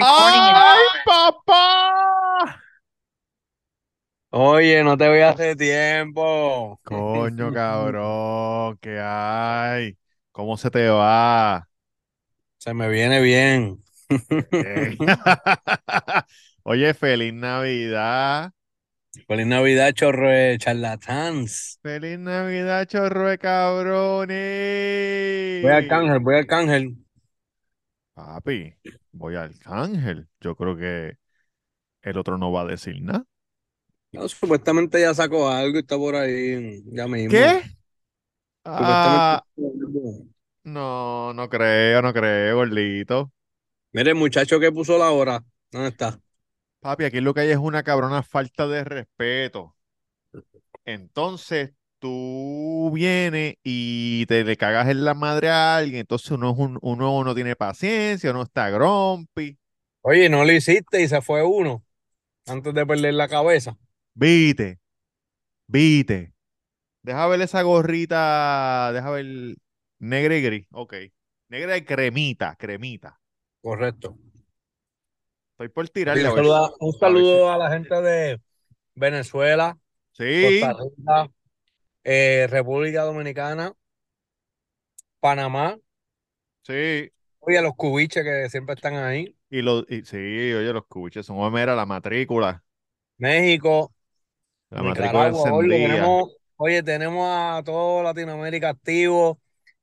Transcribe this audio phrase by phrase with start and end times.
[0.00, 2.62] ¡Ay, papá!
[4.30, 6.80] Oye, no te voy hace tiempo.
[6.82, 9.98] Coño, cabrón, ¿qué hay?
[10.30, 11.68] ¿Cómo se te va?
[12.56, 13.82] Se me viene bien.
[16.62, 18.52] Oye, feliz Navidad.
[19.26, 21.78] Feliz Navidad, chorro de charlatans.
[21.82, 24.38] Feliz Navidad, chorro de cabrones.
[25.62, 26.96] Voy al cángel, voy al cángel.
[28.14, 28.74] Papi,
[29.12, 30.28] voy al Arcángel.
[30.40, 31.16] Yo creo que
[32.02, 33.24] el otro no va a decir nada.
[34.12, 37.30] No, supuestamente ya sacó algo y está por ahí ya mismo.
[37.30, 37.62] ¿Qué?
[38.64, 39.42] Ah,
[40.64, 43.32] no, no creo, no creo, gordito.
[43.92, 46.20] Mire, el muchacho que puso la hora, ¿dónde está?
[46.80, 49.74] Papi, aquí lo que hay es una cabrona falta de respeto.
[50.84, 56.58] Entonces, tú vienes y te le cagas en la madre a alguien, entonces uno, es
[56.58, 59.56] un- uno no tiene paciencia, uno está grumpy.
[60.02, 61.84] Oye, no lo hiciste y se fue uno
[62.46, 63.78] antes de perder la cabeza.
[64.14, 64.80] Vite,
[65.68, 66.34] vite.
[67.02, 69.56] Deja ver esa gorrita, deja ver
[69.98, 70.94] negra y gris, ok.
[71.48, 73.20] Negra y cremita, cremita.
[73.60, 74.16] Correcto.
[75.52, 78.40] Estoy por tirarle saludo, si- un a saludo a la gente de
[78.94, 79.78] Venezuela,
[80.38, 81.30] Costa Sí, Rica,
[82.04, 83.74] eh, República Dominicana,
[85.20, 85.78] Panamá,
[86.62, 87.12] sí.
[87.40, 91.52] oye, los cubiches que siempre están ahí, Y, lo, y sí, oye, los cuches son,
[91.52, 92.64] mira, la matrícula,
[93.18, 93.92] México,
[94.70, 96.18] la matrícula encendida.
[96.18, 99.40] tenemos, oye, tenemos a toda Latinoamérica activo,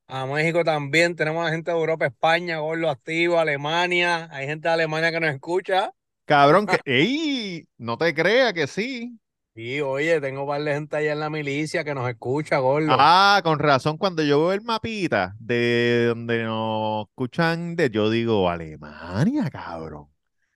[0.08, 4.74] a México también, tenemos a gente de Europa, España, gordo activo, Alemania, hay gente de
[4.74, 5.92] Alemania que nos escucha.
[6.24, 7.66] Cabrón, que, ¡ey!
[7.78, 9.18] No te creas que sí.
[9.62, 12.88] Y oye, tengo un par de gente allá en la milicia que nos escucha, gordo.
[12.92, 18.48] Ah, con razón, cuando yo veo el mapita de donde nos escuchan, de, yo digo,
[18.48, 20.06] Alemania, cabrón.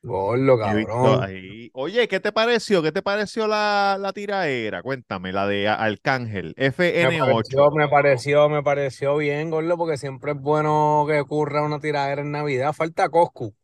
[0.03, 1.23] Gordo, cabrón.
[1.23, 1.71] ahí.
[1.75, 2.83] Oye, ¿qué te pareció?
[2.83, 4.83] ¿Qué te pareció la, la tiraera?
[4.83, 6.55] Cuéntame, la de Arcángel,
[7.01, 7.19] Me FN8.
[7.19, 12.23] pareció, me pareció, me pareció bien, gordo, porque siempre es bueno que ocurra una tiradera
[12.23, 12.73] en Navidad.
[12.73, 13.55] Falta Coscu,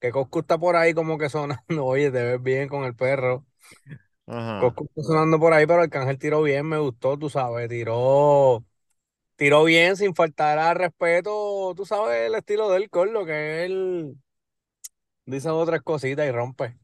[0.00, 1.62] que Coscu está por ahí como que sonando.
[1.86, 3.46] Oye, te ves bien con el perro.
[4.32, 4.74] Ajá.
[4.74, 8.64] Coscu está sonando por ahí, pero Arcángel tiró bien, me gustó, tú sabes, tiró,
[9.36, 14.16] tiró bien sin faltar al respeto, tú sabes el estilo del gordo, que él
[15.26, 16.76] dice otras cositas y rompe.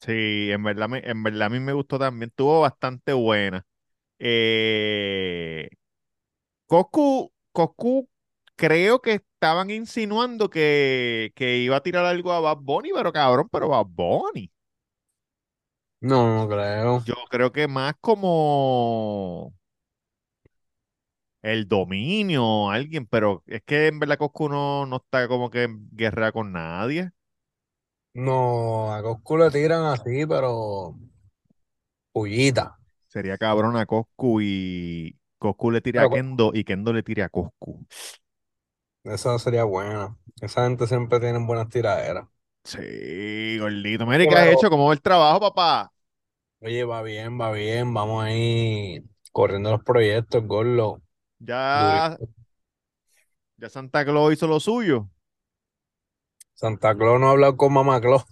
[0.00, 2.28] Sí, en verdad, en verdad a mí me gustó también.
[2.30, 3.66] Estuvo bastante buena.
[4.18, 5.68] Eh,
[6.66, 8.08] Coscu, Coscu,
[8.56, 13.48] creo que estaban insinuando que, que iba a tirar algo a Bad Bunny, pero cabrón,
[13.52, 14.50] pero Bad Bunny.
[16.00, 17.04] No, no creo.
[17.04, 19.54] Yo creo que más como
[21.42, 25.88] el dominio, alguien, pero es que en verdad Coscu no, no está como que en
[25.92, 27.10] guerra con nadie.
[28.26, 28.34] No,
[28.96, 30.54] a Coscu le tiran así, pero
[32.12, 32.78] pullita.
[33.08, 37.28] Sería cabrón a Coscu y Coscu le tira a Kendo y Kendo le tira a
[37.28, 37.86] Coscu.
[39.04, 40.16] Esa sería buena.
[40.40, 42.28] Esa gente siempre tiene buenas tiraderas.
[42.68, 44.06] Sí, gordito.
[44.06, 44.68] Mire, ¿qué has hecho?
[44.70, 45.90] ¿Cómo va el trabajo, papá?
[46.60, 47.92] oye, va bien, va bien.
[47.94, 49.02] Vamos ahí
[49.32, 51.02] corriendo los proyectos, Gorlo.
[51.40, 52.18] Ya,
[53.56, 55.08] ya Santa Claus hizo lo suyo.
[56.52, 58.24] Santa Claus no ha hablado con Mamá Claus,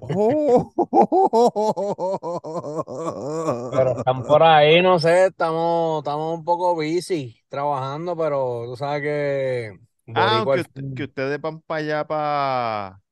[3.72, 9.02] pero están por ahí, no sé, estamos, estamos un poco busy trabajando, pero tú sabes
[9.02, 9.78] que
[10.14, 10.64] Ah, que,
[10.94, 13.02] que ustedes van para allá, para...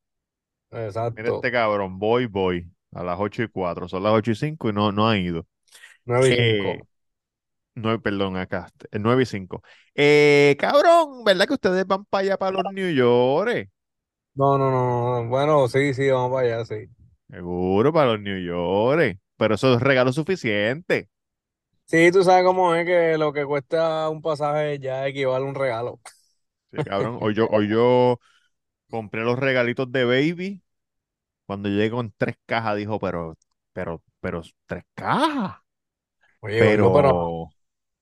[1.16, 1.30] Mira Exacto.
[1.30, 4.72] este cabrón, voy, voy, a las 8 y 4, son las 8 y 5 y
[4.72, 5.46] no, no ha ido.
[6.04, 6.86] 9 y Eh, 5.
[7.74, 9.62] nueve, perdón, acá, eh, 9 y 5.
[9.94, 13.70] Eh, cabrón, ¿verdad que ustedes van para allá, para los New York?
[14.34, 15.28] No, no, no, no.
[15.28, 16.88] Bueno, sí, sí, vamos para allá, sí.
[17.28, 19.18] Seguro, para los New York.
[19.36, 21.08] Pero eso es regalo suficiente.
[21.86, 25.54] Sí, tú sabes cómo es que lo que cuesta un pasaje ya equivale a un
[25.56, 26.00] regalo.
[26.72, 27.18] Sí, cabrón.
[27.20, 28.20] Hoy yo, hoy yo
[28.90, 30.62] compré los regalitos de Baby.
[31.46, 33.36] Cuando llegué con tres cajas, dijo, pero,
[33.72, 35.58] pero, pero, tres cajas.
[36.40, 37.50] Oye, pero Pero,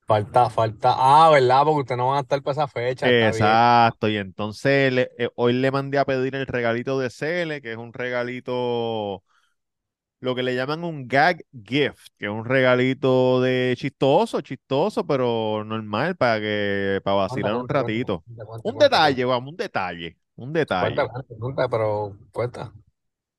[0.07, 0.95] falta, falta.
[0.97, 1.65] Ah, ¿verdad?
[1.65, 4.09] Porque ustedes no van a estar para esa fecha, exacto.
[4.09, 7.79] Y entonces le- eh, hoy le mandé a pedir el regalito de Cele, que es
[7.79, 9.23] un regalito,
[10.21, 15.65] lo que le llaman un gag gift, que es un regalito de chistoso, chistoso, pero
[15.65, 18.25] normal, para que, para vacilar un ratito.
[18.63, 21.07] Un detalle, vamos, un detalle, un detalle.
[21.09, 22.73] cuenta, cuenta, pero cuenta.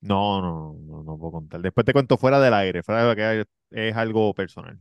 [0.02, 1.62] No, no, no, no puedo contar.
[1.62, 4.80] Después te cuento fuera del aire, fuera de que es algo personal.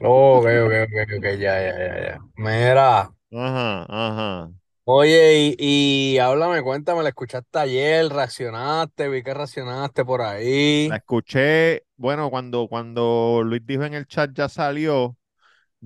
[0.00, 2.18] Oh, ok, ok, ok, ok, ya, ya, ya, ya.
[2.36, 4.52] Mira, Ajá, ajá.
[4.88, 8.08] Oye, y, y háblame, cuéntame, ¿la escuchaste ayer?
[8.08, 9.08] ¿Reaccionaste?
[9.08, 10.22] Vi que reaccionaste por
[10.84, 10.96] La ahí.
[10.96, 15.16] escuché, bueno, cuando, cuando Luis dijo en el chat ya salió,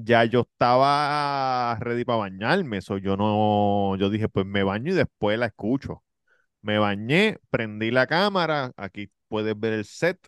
[0.04, 2.78] ya yo estaba ready para bañarme.
[2.78, 6.04] Eso yo no, yo dije, pues me baño y después la escucho.
[6.62, 10.18] Me bañé, prendí la cámara, aquí puedes ver el set,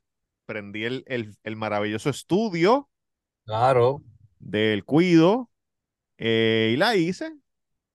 [0.46, 2.90] prendí el, el, el maravilloso estudio
[3.46, 4.02] Claro.
[4.38, 5.50] del Cuido
[6.18, 7.32] eh, y la hice.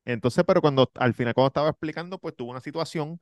[0.05, 3.19] Entonces, pero cuando al final, cuando estaba explicando, pues tuve una situación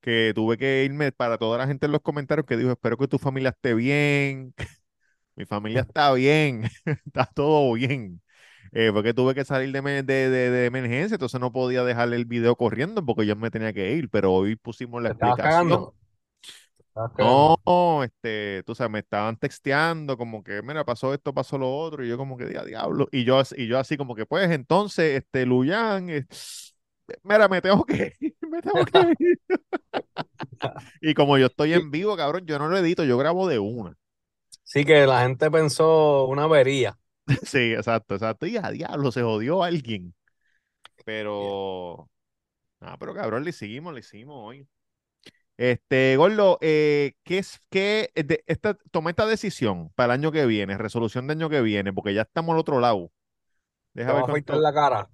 [0.00, 3.08] que tuve que irme para toda la gente en los comentarios que dijo, espero que
[3.08, 4.54] tu familia esté bien,
[5.36, 6.64] mi familia está bien,
[7.06, 8.22] está todo bien.
[8.72, 12.24] Eh, porque tuve que salir de, de, de- de emergencia, entonces no podía dejar el
[12.26, 15.88] video corriendo porque yo me tenía que ir, pero hoy pusimos la ¿Te estabas explicación.
[17.18, 17.56] No,
[18.04, 22.08] este, tú sabes, me estaban texteando como que, mira, pasó esto, pasó lo otro, y
[22.10, 25.46] yo como que, "Dia- diablo, y yo, y yo así como que, pues, entonces, este,
[25.46, 26.26] Luyan, eh,
[27.22, 29.38] mira, me tengo que ir, me tengo que ir.
[31.00, 33.96] Y como yo estoy en vivo, cabrón, yo no lo edito, yo grabo de una.
[34.66, 36.98] Sí que la gente pensó una avería.
[37.44, 40.14] Sí, exacto, exacto, y a diablo, se jodió alguien.
[41.04, 42.08] Pero,
[42.80, 44.68] ah, pero cabrón, le hicimos, le hicimos hoy.
[45.56, 50.44] Este, Gordo, eh, ¿qué es que de, esta, toma esta decisión para el año que
[50.46, 53.10] viene, resolución de año que viene, porque ya estamos al otro lado.
[53.94, 55.10] Deja Te va ver a afeitar la cara,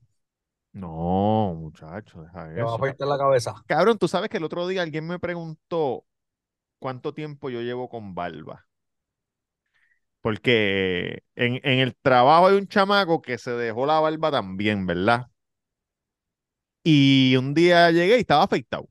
[0.73, 2.75] No, muchacho, deja te va a eso.
[2.75, 3.55] Afeitar la cabeza.
[3.67, 6.05] Cabrón, tú sabes que el otro día alguien me preguntó
[6.79, 8.67] cuánto tiempo yo llevo con barba.
[10.23, 15.29] Porque en, en el trabajo hay un chamaco que se dejó la barba también, ¿verdad?
[16.85, 18.89] Y un día llegué y estaba afeitado.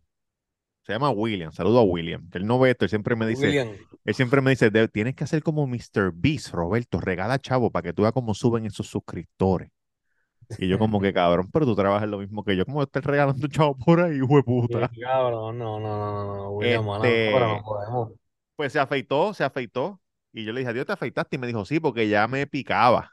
[0.84, 3.56] Se llama William, saludo a William, que él no ve esto, él siempre me dice,
[3.56, 3.68] William,
[4.06, 6.12] él siempre me dice, "De- tienes que hacer como Mr.
[6.14, 9.72] Beast, Roberto, regala chavo para que tú veas cómo suben esos suscriptores.
[10.58, 13.48] Y yo como que cabrón, pero tú trabajas lo mismo que yo, como estás regalando
[13.50, 14.92] chavo por ahí, sí, hueputa.
[15.02, 17.10] cabrón, no, no, no, no, no, William, pero
[17.48, 17.72] no Este,
[18.58, 20.01] pues se afeitó, se afeitó.
[20.34, 21.36] Y yo le dije, adiós, te afeitaste.
[21.36, 23.12] Y me dijo, sí, porque ya me picaba,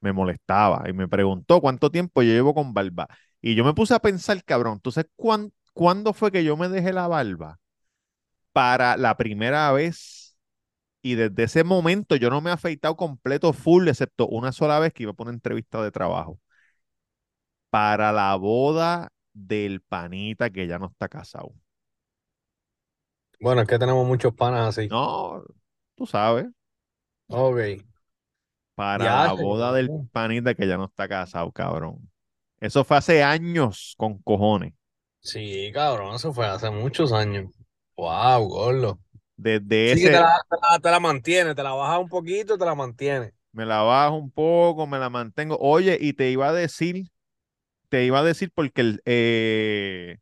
[0.00, 0.88] me molestaba.
[0.88, 3.08] Y me preguntó cuánto tiempo yo llevo con barba.
[3.42, 6.68] Y yo me puse a pensar, cabrón, ¿tú sabes cuán- cuándo fue que yo me
[6.68, 7.60] dejé la barba?
[8.52, 10.36] Para la primera vez
[11.02, 14.92] Y desde ese momento yo no me he afeitado completo full, excepto una sola vez
[14.94, 16.40] que iba por una entrevista de trabajo.
[17.70, 21.52] Para la boda del panita que ya no está casado.
[23.40, 24.90] Bueno, es que tenemos muchos panas así.
[24.90, 25.44] No,
[25.96, 26.46] tú sabes.
[27.28, 27.84] Ok.
[28.74, 32.10] Para Ya, la boda del panita que ya no está casado, cabrón.
[32.60, 34.74] Eso fue hace años con cojones.
[35.20, 37.50] Sí, cabrón, eso fue hace muchos años.
[37.96, 39.00] Wow, gordo.
[39.36, 42.08] Desde Sí que te ese, la, te la, te la mantiene, te la baja un
[42.08, 43.34] poquito, te la mantiene.
[43.52, 45.56] me la bajo un poco, me la mantengo.
[45.60, 47.08] Oye, y te iba a decir,
[47.88, 50.18] te iba a decir porque el, eh,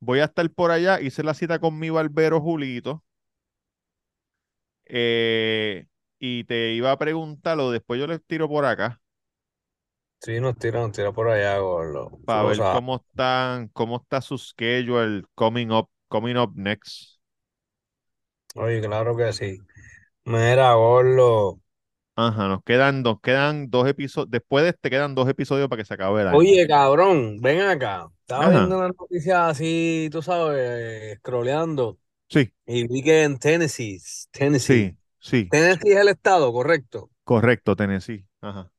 [0.00, 3.04] voy a estar por allá, hice la cita con mi barbero Julito.
[4.94, 5.86] Eh,
[6.20, 9.00] y te iba a preguntarlo, después yo les tiro por acá
[10.20, 12.10] Sí, nos tira, nos tira por allá, gordo.
[12.10, 17.18] Tú para ver cómo están, cómo está su schedule coming up, coming up next.
[18.54, 19.58] Oye, claro que sí.
[20.24, 21.60] Mira, gordo.
[22.16, 25.86] Ajá, nos quedan, nos quedan dos episodios, después de este quedan dos episodios para que
[25.86, 26.50] se acabe el año.
[26.50, 28.08] Oye, cabrón, ven acá.
[28.20, 31.98] Estaba Ajá, viendo una noticia así, tú sabes, scrolleando,
[32.32, 34.00] sí, y vi que en Tennessee,
[34.32, 37.10] Tennessee, sí, sí, Tennessee es el estado, correcto.
[37.24, 38.26] correcto, Tennessee.
[38.40, 38.70] Ajá.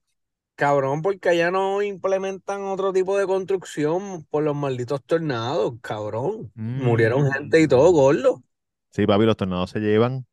[0.55, 6.53] Cabrón, porque allá no implementan otro tipo de construcción por los malditos tornados, cabrón.
[6.75, 7.91] Murieron gente y todo, Mm.
[7.91, 8.43] gordo.
[8.91, 10.25] Sí, papi, los tornados se llevan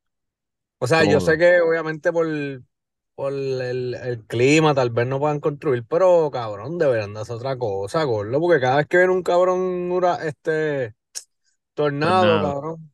[0.78, 2.26] O sea, yo sé que obviamente por,
[3.14, 7.56] por el, el clima tal vez no puedan construir, pero cabrón, deberán de hacer otra
[7.58, 9.90] cosa, gordo, porque cada vez que viene un cabrón,
[10.24, 10.94] este
[11.74, 12.40] tornado, Tornado.
[12.40, 12.89] cabrón, ca- ca-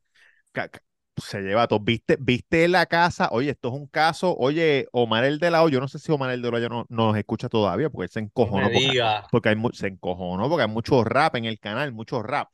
[1.23, 1.79] se lleva todo.
[1.79, 3.29] ¿Viste, viste la casa?
[3.31, 4.35] Oye, esto es un caso.
[4.37, 6.59] Oye, Omar el de la O, yo no sé si Omar el de la O
[6.59, 10.49] ya no, no nos escucha todavía porque él se encojonó porque, porque hay se encojonó
[10.49, 12.49] porque hay mucho rap en el canal, mucho rap.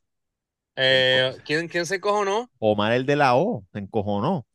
[0.76, 2.50] Eh, ¿quién, quién se cojonó?
[2.58, 4.46] Omar el de la O se encojonó.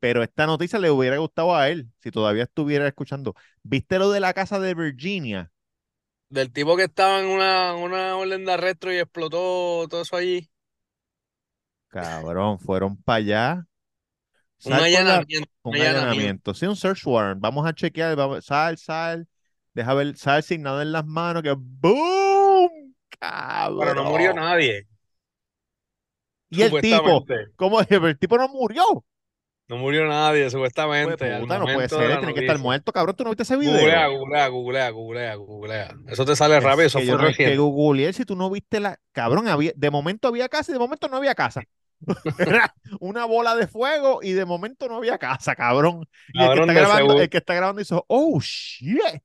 [0.00, 3.34] Pero esta noticia le hubiera gustado a él si todavía estuviera escuchando.
[3.62, 5.50] ¿Viste lo de la casa de Virginia?
[6.30, 10.48] Del tipo que estaba en una, una orden de arresto y explotó todo eso allí.
[11.88, 13.66] Cabrón, fueron para allá.
[14.64, 15.94] Un la, allanamiento, un allanamiento.
[15.98, 16.54] allanamiento.
[16.54, 17.40] Sí, un search warrant.
[17.40, 18.16] Vamos a chequear.
[18.16, 19.26] Vamos, sal, sal.
[19.74, 21.42] Deja ver, sal signado en las manos.
[21.42, 22.94] Que ¡boom!
[23.78, 24.34] Pero no murió Cabrón.
[24.34, 24.86] nadie,
[26.50, 27.24] Y el tipo.
[27.56, 27.90] ¿cómo es?
[27.90, 29.04] El tipo no murió.
[29.68, 31.40] No murió nadie, Pues supuestamente.
[31.40, 33.16] puta, no puede ser, la tiene que estar muerto, cabrón.
[33.16, 33.72] ¿Tú no viste ese video?
[33.72, 35.94] googlea, googlea, googlea, googlea, googlea.
[36.08, 38.34] Eso te sale Es rápido, eso que yo fue no es que googleé si tú
[38.34, 38.98] no viste la.
[39.12, 41.62] Cabrón, había, de momento había casa y de momento no había casa.
[42.38, 46.06] Era una bola de fuego y de momento no había casa, cabrón.
[46.32, 49.22] Y el que está grabando, el que está grabando hizo, oh shit.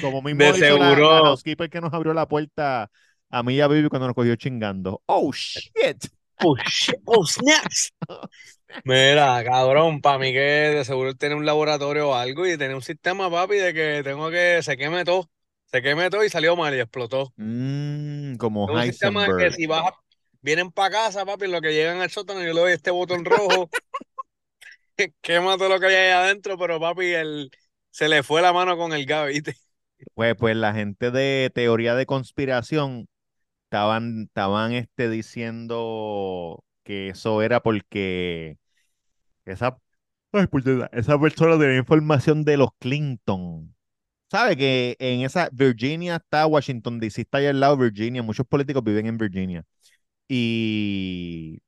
[0.00, 2.90] Como mismo de hizo la, la seguro, housekeeper que nos abrió la puerta
[3.30, 5.02] a mí y a Vivi cuando nos cogió chingando.
[5.06, 6.06] Oh shit.
[6.44, 7.92] Oh shit, oh snaps.
[8.84, 12.82] Mira, cabrón, para mí que de seguro tiene un laboratorio o algo y tiene un
[12.82, 15.28] sistema, papi, de que tengo que se queme todo.
[15.66, 17.32] Se queme todo y salió mal y explotó.
[17.36, 19.54] Mm, como Es un sistema que Heisenberg.
[19.54, 19.94] si vas a-
[20.40, 23.68] vienen para casa, papi, lo que llegan al sótano, yo le doy este botón rojo,
[25.22, 27.50] quema todo lo que hay ahí adentro, pero papi, el,
[27.90, 29.54] se le fue la mano con el gas, ¿viste?
[30.14, 33.08] Pues, pues la gente de teoría de conspiración
[33.68, 38.58] estaban, estaban este, diciendo que eso era porque
[39.44, 39.78] esa,
[40.92, 43.74] esa persona tenía información de los Clinton.
[44.30, 48.46] ¿Sabe que en esa Virginia está Washington DC, está ahí al lado de Virginia, muchos
[48.46, 49.64] políticos viven en Virginia.
[50.28, 51.60] Y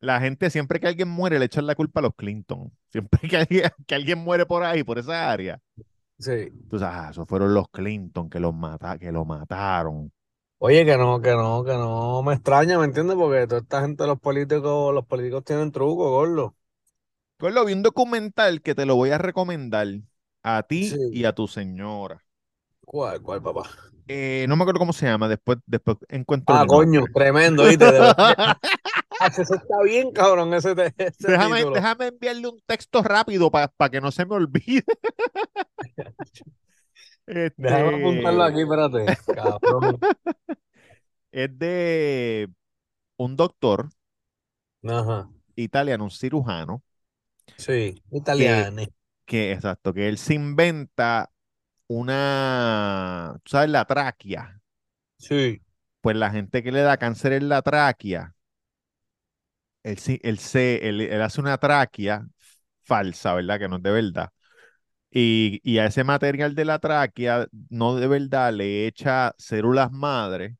[0.00, 2.72] la gente, siempre que alguien muere, le echan la culpa a los Clinton.
[2.90, 5.60] Siempre que alguien, que alguien muere por ahí, por esa área.
[6.18, 6.50] Sí.
[6.70, 10.12] Sabes, ah, esos fueron los Clinton que, los mata, que lo mataron.
[10.62, 13.16] Oye, que no, que no, que no me extraña, ¿me entiendes?
[13.16, 16.56] Porque toda esta gente, los políticos, los políticos tienen truco, gordo.
[17.38, 19.88] Recuerdo, vi un documental que te lo voy a recomendar
[20.44, 20.96] a ti Sí.
[21.10, 22.24] y a tu señora.
[22.84, 23.70] ¿Cuál, cuál, papá?
[24.08, 27.86] Eh, no me acuerdo cómo se llama, después, después encuentro Ah, coño, tremendo, ¿viste?
[29.18, 33.70] Ah, ese está bien, cabrón, ese, te- ese Déjame, déjame enviarle un texto rápido para
[33.90, 34.84] que no se me olvide.
[37.62, 39.14] Déjame apuntarlo Este, aquí, espérate.
[39.32, 40.04] Cabrón.
[41.32, 42.48] es de
[43.18, 43.90] un doctor
[44.84, 45.28] Ajá.
[45.56, 46.82] italiano, un cirujano,
[47.56, 48.82] Sí, italiano.
[49.24, 51.30] que, exacto, que él se inventa
[51.88, 54.60] una, tú sabes, la tráquea.
[55.18, 55.60] Sí.
[56.02, 58.34] Pues la gente que le da cáncer en la tráquea,
[59.82, 59.98] él,
[60.38, 62.26] se, él, él hace una tráquea
[62.84, 63.58] falsa, ¿verdad?
[63.58, 64.30] Que no es de verdad.
[65.12, 70.56] Y, y a ese material de la tráquea, no de verdad, le echa células madre.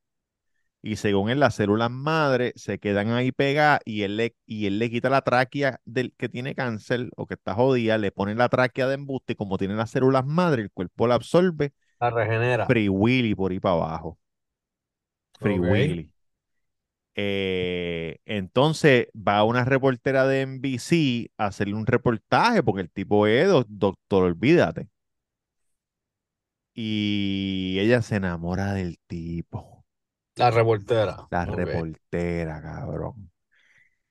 [0.82, 4.78] Y según él, las células madre se quedan ahí pegadas y él le, y él
[4.78, 8.48] le quita la tráquea del que tiene cáncer o que está jodida, le pone la
[8.48, 12.66] tráquea de embuste y como tiene las células madre, el cuerpo la absorbe, La regenera.
[12.66, 14.18] Free Willy por ahí para abajo.
[15.40, 15.58] Free.
[15.58, 16.10] Willy.
[17.22, 23.48] Eh, entonces va una reportera de NBC a hacerle un reportaje porque el tipo es
[23.48, 24.88] doc- doctor, olvídate.
[26.74, 29.84] Y ella se enamora del tipo,
[30.40, 31.30] La reportera.
[31.30, 33.30] la reportera, cabrón.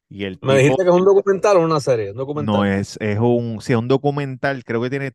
[0.09, 2.11] Y el Me tipo dijiste que es un documental o una serie.
[2.11, 5.11] Un no es, es un, sí, es un documental, creo que tiene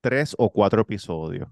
[0.00, 1.48] tres o cuatro episodios.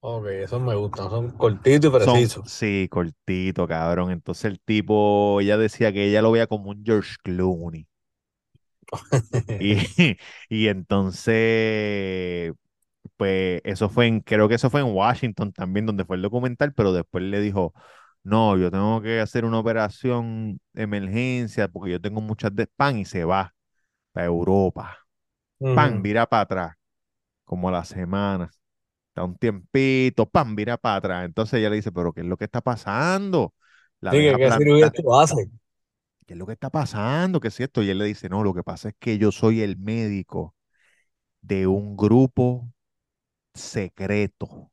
[0.00, 1.08] Ok, esos me gustan.
[1.08, 2.44] Son cortitos y Son, precisos.
[2.44, 4.10] sí, cortito, cabrón.
[4.10, 7.86] Entonces el tipo, ella decía que ella lo veía como un George Clooney.
[9.58, 9.76] Y,
[10.48, 12.52] y entonces,
[13.16, 16.74] pues eso fue en, creo que eso fue en Washington también, donde fue el documental,
[16.74, 17.74] pero después le dijo,
[18.24, 22.98] no, yo tengo que hacer una operación de emergencia porque yo tengo muchas de pan
[22.98, 23.54] y se va
[24.12, 24.98] para Europa.
[25.74, 26.76] Pan, vira para atrás,
[27.44, 28.50] como a la semana.
[29.10, 31.24] Está un tiempito, pan, vira para atrás.
[31.24, 33.54] Entonces ella le dice, pero ¿qué es lo que está pasando?
[34.00, 35.48] La qué cirugía tú haces.
[36.26, 37.40] ¿Qué es lo que está pasando?
[37.40, 37.82] ¿Qué es esto?
[37.82, 40.54] Y él le dice, no, lo que pasa es que yo soy el médico
[41.42, 42.72] de un grupo
[43.54, 44.70] secreto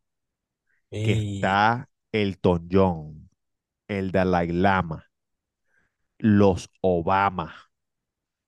[0.92, 3.30] que está Elton John,
[3.88, 5.06] el Dalai Lama,
[6.20, 7.56] los Obama.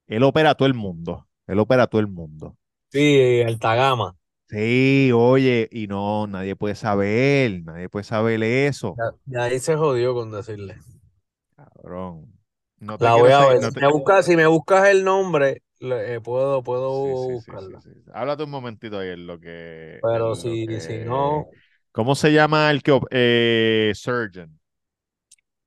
[0.07, 1.27] Él opera a todo el mundo.
[1.47, 2.57] Él opera a todo el mundo.
[2.91, 4.15] sí, alta gama.
[4.49, 8.99] Sí, oye, y no, nadie puede saber, nadie puede saber eso.
[9.25, 10.77] Ya, ahí se jodió con decirle.
[11.55, 12.33] Cabrón.
[12.79, 13.61] No te La voy a ver.
[13.61, 17.15] no Si te- me buscas, si me buscas el nombre, le- eh, puedo, puedo Sí,
[17.29, 17.81] buscarla.
[17.81, 17.89] sí, sí.
[18.13, 21.47] Háblate un momentito ahí en lo que, Pero lo si, que- si no,
[21.91, 24.59] ¿Cómo se llama el que eh, surgeon?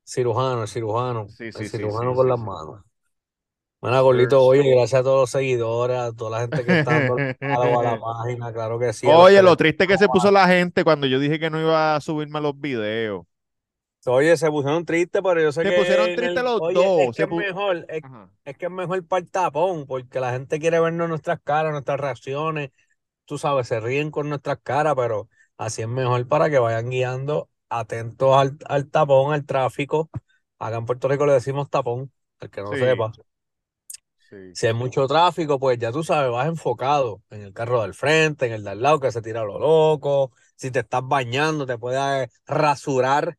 [0.05, 1.35] cirujano, el cirujano.
[1.39, 2.85] Sí, El cirujano con las manos.
[3.83, 6.97] Bueno, Gordito, oye, gracias a todos los seguidores, a toda la gente que está
[7.41, 9.09] a la página, claro que sí.
[9.09, 12.01] Oye, lo triste que se puso la gente cuando yo dije que no iba a
[12.01, 13.27] subirme los videos.
[14.07, 16.75] Oye, se pusieron tristes, pero yo sé Se que pusieron en tristes el- los oye,
[16.75, 17.87] dos, es que se es mejor,
[18.45, 22.01] es que es mejor para el tapón, porque la gente quiere vernos nuestras caras, nuestras
[22.01, 22.71] reacciones,
[23.27, 27.51] tú sabes, se ríen con nuestras caras, pero así es mejor para que vayan guiando
[27.69, 30.11] atentos al, al tapón, al tráfico.
[30.59, 32.77] Acá en Puerto Rico le decimos tapón, al que no Sí.
[32.77, 33.13] sepa.
[34.33, 34.39] Sí.
[34.53, 38.47] Si hay mucho tráfico, pues ya tú sabes, vas enfocado en el carro del frente,
[38.47, 40.33] en el de al lado que se tira lo loco.
[40.57, 43.39] Si te estás bañando, te puedes rasurar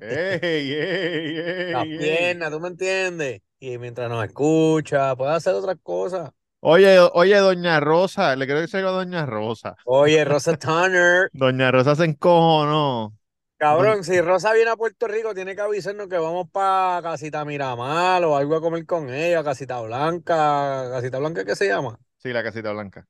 [0.00, 1.36] ¡Ey, ey,
[1.72, 2.38] ey, ey!
[2.38, 3.42] piernas, ¿tú me entiendes?
[3.60, 6.30] Y mientras nos escucha, puedes hacer otras cosas.
[6.60, 9.76] Oye, oye, doña Rosa, le quiero decir algo a doña Rosa.
[9.84, 13.17] Oye, Rosa Tanner, Doña Rosa se encojonó.
[13.58, 18.24] Cabrón, si Rosa viene a Puerto Rico, tiene que avisarnos que vamos para Casita Miramar
[18.24, 20.88] o algo a comer con ella, Casita Blanca.
[20.92, 21.98] ¿Casita Blanca qué se llama?
[22.18, 23.06] Sí, la casita blanca.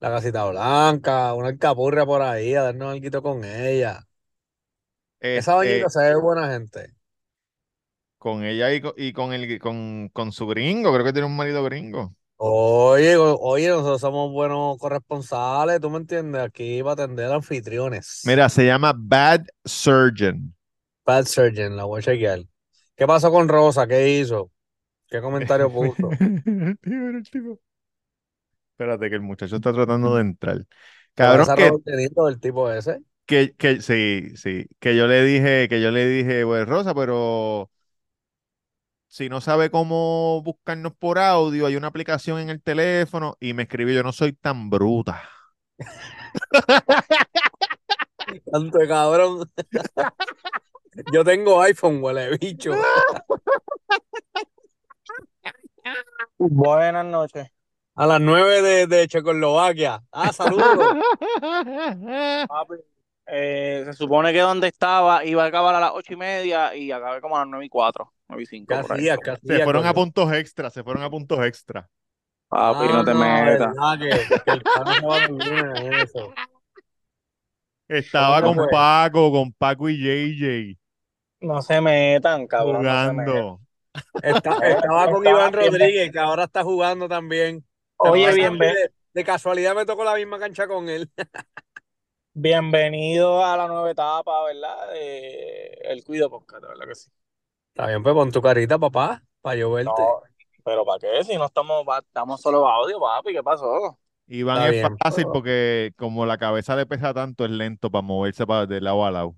[0.00, 4.06] La Casita Blanca, una alcapurria por ahí, a darnos algo con ella.
[5.34, 6.96] Esa doñita se ve buena gente.
[8.18, 11.36] con ella y con, y con el con, con su gringo, creo que tiene un
[11.36, 12.15] marido gringo.
[12.38, 16.42] Oye, o- oye, nosotros somos buenos corresponsales, ¿tú me entiendes?
[16.42, 18.22] Aquí va a atender anfitriones.
[18.22, 20.54] Mira, se llama Bad Surgeon.
[21.06, 22.40] Bad Surgeon, la voy a chequear.
[22.96, 23.86] ¿Qué pasó con Rosa?
[23.86, 24.50] ¿Qué hizo?
[25.08, 26.18] ¿Qué comentario puso?
[26.20, 27.60] El tipo, el tipo.
[28.72, 30.66] Espérate, que el muchacho está tratando de entrar.
[31.14, 33.00] Cabrón, que, del tipo ese.
[33.26, 37.70] que, que sí, sí, que yo le dije, que yo le dije, pues Rosa, pero
[39.16, 43.62] si no sabe cómo buscarnos por audio, hay una aplicación en el teléfono y me
[43.62, 45.22] escribió, yo no soy tan bruta.
[48.52, 49.50] Tanto cabrón.
[51.12, 52.72] Yo tengo iPhone, huele bicho.
[56.36, 57.48] Buenas noches.
[57.94, 60.02] A las 9 de, de Checoslovaquia.
[60.12, 60.94] Ah, saludos.
[63.28, 66.92] Eh, se supone que donde estaba iba a acabar a las ocho y media y
[66.92, 68.74] acabé como a las nueve y cuatro, nueve y cinco.
[68.74, 68.98] ¿Qué por ahí.
[69.00, 69.18] hacías?
[69.18, 71.88] ¿Qué Se fueron a puntos extra, se fueron a puntos extra.
[72.48, 73.74] Papi, no te Ah, metas.
[73.98, 74.08] que,
[74.44, 74.62] que el
[75.04, 76.32] va eso.
[77.88, 78.68] Estaba ¿Cómo con fue?
[78.70, 80.78] Paco, con Paco y JJ
[81.40, 82.82] No se metan, cabrón.
[82.82, 83.34] no se metan.
[83.36, 83.60] jugando.
[84.22, 85.72] Está- estaba con Estaba Iván bien.
[85.72, 87.64] Rodríguez, que ahora está jugando también.
[87.98, 91.10] Oye, bien, de, de casualidad me tocó la misma cancha con él.
[92.38, 94.90] bienvenido a la nueva etapa, ¿verdad?
[94.92, 97.10] De el Cuido Podcast, de ¿verdad que sí?
[97.68, 99.90] Está bien, pues pon tu carita, papá, para yo verte.
[99.90, 100.20] No,
[100.62, 101.24] pero ¿para qué?
[101.24, 103.98] Si no estamos, pa- estamos solo audio, papi, ¿qué pasó?
[104.28, 104.98] Iván Está es bien.
[104.98, 109.04] fácil porque como la cabeza le pesa tanto, es lento para moverse para de lado
[109.06, 109.36] a lado.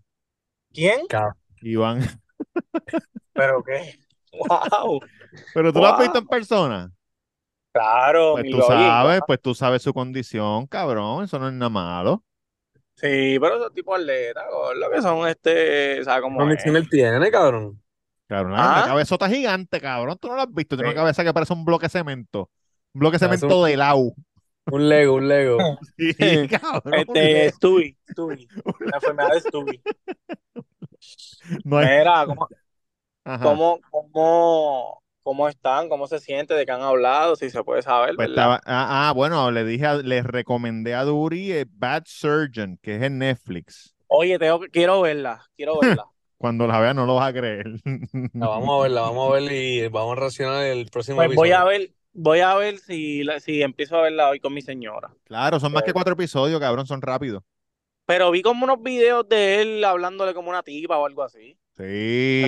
[0.72, 1.00] ¿Quién?
[1.62, 2.00] Iván,
[3.32, 3.98] ¿Pero qué?
[4.32, 5.00] ¡Wow!
[5.54, 6.90] pero tú lo has visto en persona.
[7.72, 12.24] Claro, Pues tú sabes, pues tú sabes su condición, cabrón, eso no es nada malo.
[13.00, 14.44] Sí, pero esos tipos atletas,
[14.76, 17.80] lo que son este, o sea, como condición él tiene, cabrón?
[18.26, 18.86] Cabrón, una Ah.
[18.88, 20.94] cabezota gigante, cabrón, tú no lo has visto, tiene Sí.
[20.94, 22.50] una cabeza que parece un bloque de cemento.
[22.92, 24.12] Un bloque de cemento un- de lado.
[24.66, 25.58] Un Lego, un Lego.
[25.96, 26.94] Sí, cabrón.
[26.94, 28.48] este Stubby, Stubby,
[28.80, 29.80] la enfermedad de Stubby.
[31.64, 32.48] No hay- Mira, ¿cómo,
[33.24, 33.44] Ajá.
[33.44, 35.90] cómo, cómo, cómo están?
[35.90, 36.54] ¿Cómo se siente?
[36.54, 37.36] ¿De qué han hablado?
[37.36, 41.52] Si se puede saber, Pues ah, ah, bueno, le dije, a- le recomendé a Duri
[41.52, 43.94] eh, Bad Surgeon, que es en Netflix.
[44.06, 46.06] Oye, tengo, que- quiero verla, quiero verla.
[46.38, 47.66] Cuando la veas no lo vas a creer.
[48.38, 51.34] La vamos a ver, la vamos a ver y vamos a reaccionar el próximo Pues
[51.34, 51.68] voy a episodio.
[51.80, 55.12] ver, voy a ver si, la- si empiezo a verla hoy con mi señora.
[55.24, 57.42] Claro, son más que cuatro episodios, cabrón, son rápidos.
[58.06, 61.58] Pero vi como unos videos de él hablándole como una tipa o algo así.
[61.76, 61.84] Sí,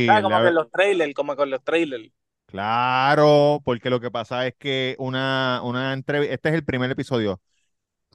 [0.06, 0.22] ¿Sabes?
[0.22, 2.10] le Como ha- con los trailers, como con los trailers.
[2.50, 7.40] Claro, porque lo que pasa es que una, una entrevista, este es el primer episodio.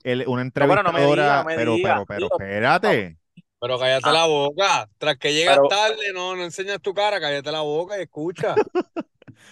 [0.03, 2.37] El- una pero no me entrevistadora, diga, no me pero, diga, pero, pero, tío.
[2.45, 3.17] espérate.
[3.59, 4.13] Pero cállate Ah.
[4.13, 4.89] la boca.
[4.97, 8.53] Tras que llegas Pero- tarde, no, no enseñas tu cara, cállate la boca y escucha.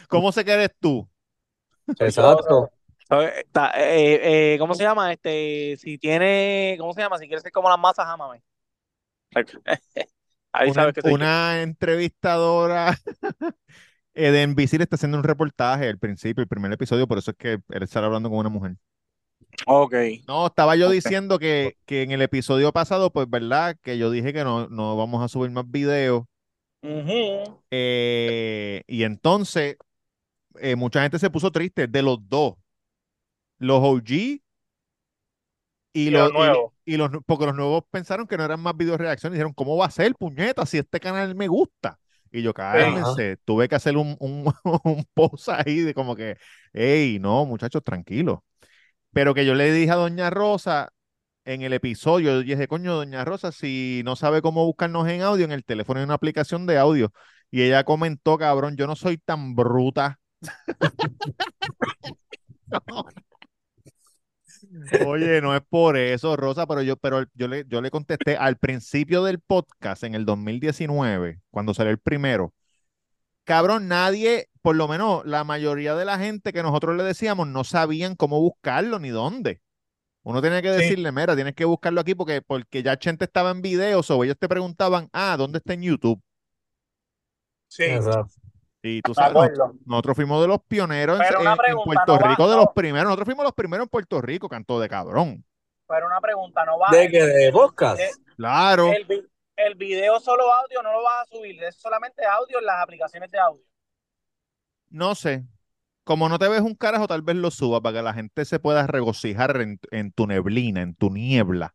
[0.09, 1.09] ¿Cómo se que eres tú?
[1.99, 2.69] Exacto.
[3.09, 3.43] Eh,
[3.75, 5.11] eh, ¿Cómo se llama?
[5.11, 7.17] Este, si tiene, ¿cómo se llama?
[7.17, 8.41] Si quieres ser como las masas, ámame.
[10.51, 11.15] Ahí Una, sabes que soy yo.
[11.15, 12.95] una entrevistadora
[14.13, 17.31] eh, de NBC le está haciendo un reportaje al principio, el primer episodio, por eso
[17.31, 18.75] es que él está hablando con una mujer.
[19.65, 19.93] Ok.
[20.27, 23.77] No, estaba yo diciendo que, que en el episodio pasado, pues, ¿verdad?
[23.81, 26.23] Que yo dije que no, no vamos a subir más videos.
[27.71, 29.77] Eh, y entonces,
[30.59, 32.55] eh, mucha gente se puso triste de los dos.
[33.57, 34.43] Los OG y,
[35.93, 36.73] Y los, nuevos.
[36.85, 39.35] y los, porque los nuevos pensaron que no eran más video reacciones.
[39.37, 41.99] Dijeron, ¿cómo va a ser, puñeta, si este canal me gusta?
[42.33, 44.51] Y yo, cálmense, tuve que hacer un, un,
[44.85, 46.37] un post ahí de como que,
[46.73, 48.39] hey, no, muchachos, tranquilos.
[49.11, 50.91] Pero que yo le dije a Doña Rosa
[51.45, 55.45] en el episodio, yo dije, coño, Doña Rosa, si no sabe cómo buscarnos en audio,
[55.45, 57.13] en el teléfono hay una aplicación de audio.
[57.51, 60.19] Y ella comentó, cabrón, yo no soy tan bruta.
[65.05, 68.57] Oye, no es por eso, Rosa, pero yo, pero yo le, yo le contesté al
[68.57, 72.53] principio del podcast, en el 2019, cuando salió el primero,
[73.43, 77.63] cabrón, nadie, por lo menos la mayoría de la gente que nosotros le decíamos, no
[77.63, 79.61] sabían cómo buscarlo ni dónde.
[80.23, 80.75] Uno tenía que Sí.
[80.75, 84.37] decirle, mira, tienes que buscarlo aquí porque, porque ya Chente estaba en videos o ellos
[84.39, 86.21] te preguntaban, ah, ¿dónde está en YouTube?
[87.67, 88.42] Sí, Exacto.
[88.85, 89.51] Y tú sabes,
[89.85, 91.25] nosotros fuimos de los pioneros en,
[91.85, 93.05] Puerto no va- Rico, de los primeros.
[93.05, 95.45] Nosotros fuimos los primeros en Puerto Rico, canto de cabrón.
[95.87, 97.23] Pero una pregunta, ¿no va ¿De qué?
[97.25, 98.01] ¿De podcast?
[98.01, 98.91] el- Claro.
[98.91, 102.81] El, el video solo audio no lo vas a subir, es solamente audio en las
[102.83, 103.63] aplicaciones de audio.
[104.89, 105.45] No sé.
[106.03, 108.59] Como no te ves un carajo, tal vez lo suba para que la gente se
[108.59, 111.73] pueda regocijar en, en tu neblina, en tu niebla.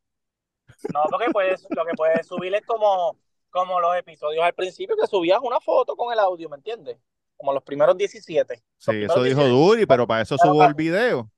[0.93, 3.17] No, porque puedes, lo que puedes subir es como,
[3.51, 6.99] como los episodios al principio que subías una foto con el audio, ¿me entiendes?
[7.37, 8.55] Como los primeros 17.
[8.55, 9.49] Los Sí, primeros eso dijo 17.
[9.49, 11.31] Duri, pero para eso Pero subo para- el video.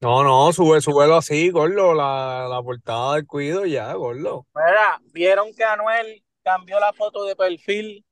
[0.00, 4.46] No, no, sube, súbelo así, gordo, la, la portada del cuido ya, gordo.
[4.54, 8.04] Mira, vieron que Anuel cambió la foto de perfil.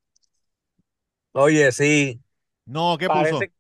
[1.32, 2.20] Oye, sí.
[2.66, 3.52] No, ¿qué Parece, puso?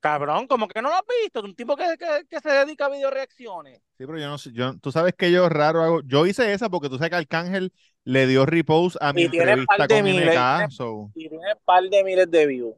[0.00, 2.90] cabrón, como que no lo has visto, un tipo que, que, que se dedica a
[2.90, 3.80] video reacciones.
[3.98, 6.00] Sí, pero yo no sé, yo, tú sabes que yo raro hago.
[6.04, 7.72] Yo hice esa porque tú sabes que Arcángel
[8.08, 11.10] le dio repost a mi Y tiene entrevista par de con miles, NK, tiene- so,
[11.14, 12.74] Y tiene un par de miles de views.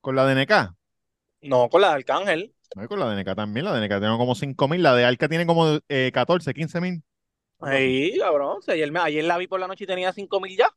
[0.00, 0.74] con la de NK.
[1.42, 2.54] No, con la de Arcángel.
[2.74, 4.94] No, y con la de NK también, la de NK tiene como 5 mil, la
[4.94, 7.02] de Arca tiene como eh, 14, 15 mil.
[7.64, 8.60] Sí, cabrón.
[8.62, 10.68] si ayer, me- ayer la vi por la noche y tenía 5 mil ya.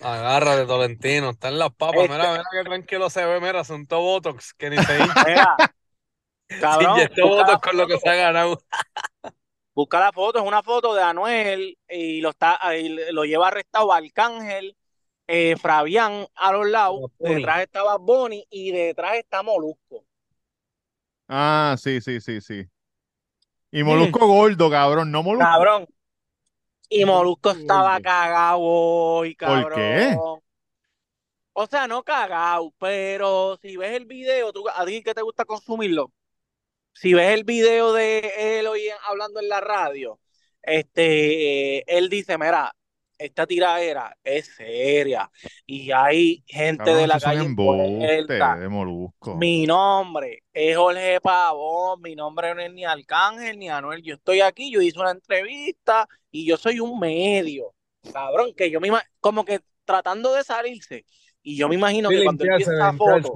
[0.00, 1.30] Agárrate, Tolentino.
[1.30, 2.00] Están las papas.
[2.02, 3.40] Este- Mira, mira qué tranquilo se ve.
[3.40, 5.04] Mira, son todo botox que ni se hincha.
[6.60, 8.60] Cabrón, la botox con lo que se ha ganado.
[9.80, 13.90] Busca la foto, es una foto de Anuel y lo está ahí lo lleva arrestado
[13.90, 14.76] Arcángel,
[15.26, 20.04] eh, Fabián a los lados, detrás estaba Bonnie y detrás está Molusco.
[21.28, 22.66] Ah, sí, sí, sí, sí.
[23.70, 25.48] Y Molusco gordo, cabrón, no Molusco.
[25.48, 25.86] Cabrón.
[26.90, 29.78] Y Molusco estaba cagado hoy, ¿Por cabrón.
[29.78, 30.18] qué?
[31.54, 35.46] O sea, no cagado, pero si ves el video, tú, a ti que te gusta
[35.46, 36.12] consumirlo,
[36.92, 40.20] si ves el video de él hoy en- hablando en la radio,
[40.62, 42.74] este, eh, él dice, mira,
[43.18, 45.30] esta tiradera es seria
[45.66, 47.48] y hay gente de la calle de
[48.68, 49.34] Molusco.
[49.36, 54.40] Mi nombre es Jorge Pavón, mi nombre no es ni Arcángel ni Anuel, yo estoy
[54.40, 57.74] aquí, yo hice una entrevista y yo soy un medio,
[58.12, 61.04] cabrón, que yo me ima- como que tratando de salirse.
[61.42, 63.34] Y yo me imagino Sí, que cuando él limpiarse, esa foto,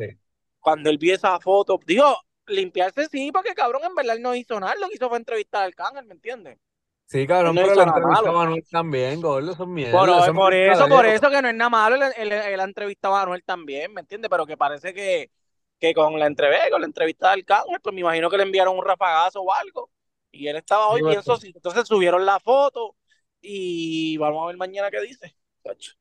[0.60, 4.58] cuando él vio esa foto, digo, limpiarse sí, porque cabrón en verdad él no hizo
[4.60, 6.58] nada, lo que hizo fue entrevistar a Arcángel, ¿me entiendes?
[7.06, 9.98] Sí, cabrón, No pero la entrevista a Manuel también, gordo, son mierda.
[9.98, 13.14] Por, eso es por eso, por eso que no es nada malo, él, ha entrevistado
[13.14, 14.30] a Anuel también, ¿me entiendes?
[14.30, 15.30] Pero que parece que,
[15.78, 18.76] que con la entrevista, con la entrevista de Arcángel, pues me imagino que le enviaron
[18.76, 19.90] un rafagazo o algo.
[20.30, 21.22] Y él estaba hoy Sí, bien bueno.
[21.22, 21.58] socito.
[21.58, 22.96] Entonces subieron la foto
[23.40, 25.36] y vamos a ver mañana qué dice.
[25.62, 25.92] Chacho.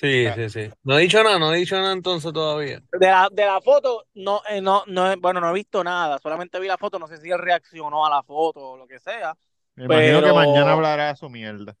[0.00, 0.70] Sí, sí, sí.
[0.82, 2.80] No he dicho nada, no he dicho nada entonces todavía.
[2.92, 6.58] De la, de la foto, no, eh, no, no, bueno, no he visto nada, solamente
[6.58, 9.34] vi la foto, no sé si él reaccionó a la foto o lo que sea.
[9.74, 11.76] Me imagino que mañana hablará su mierda.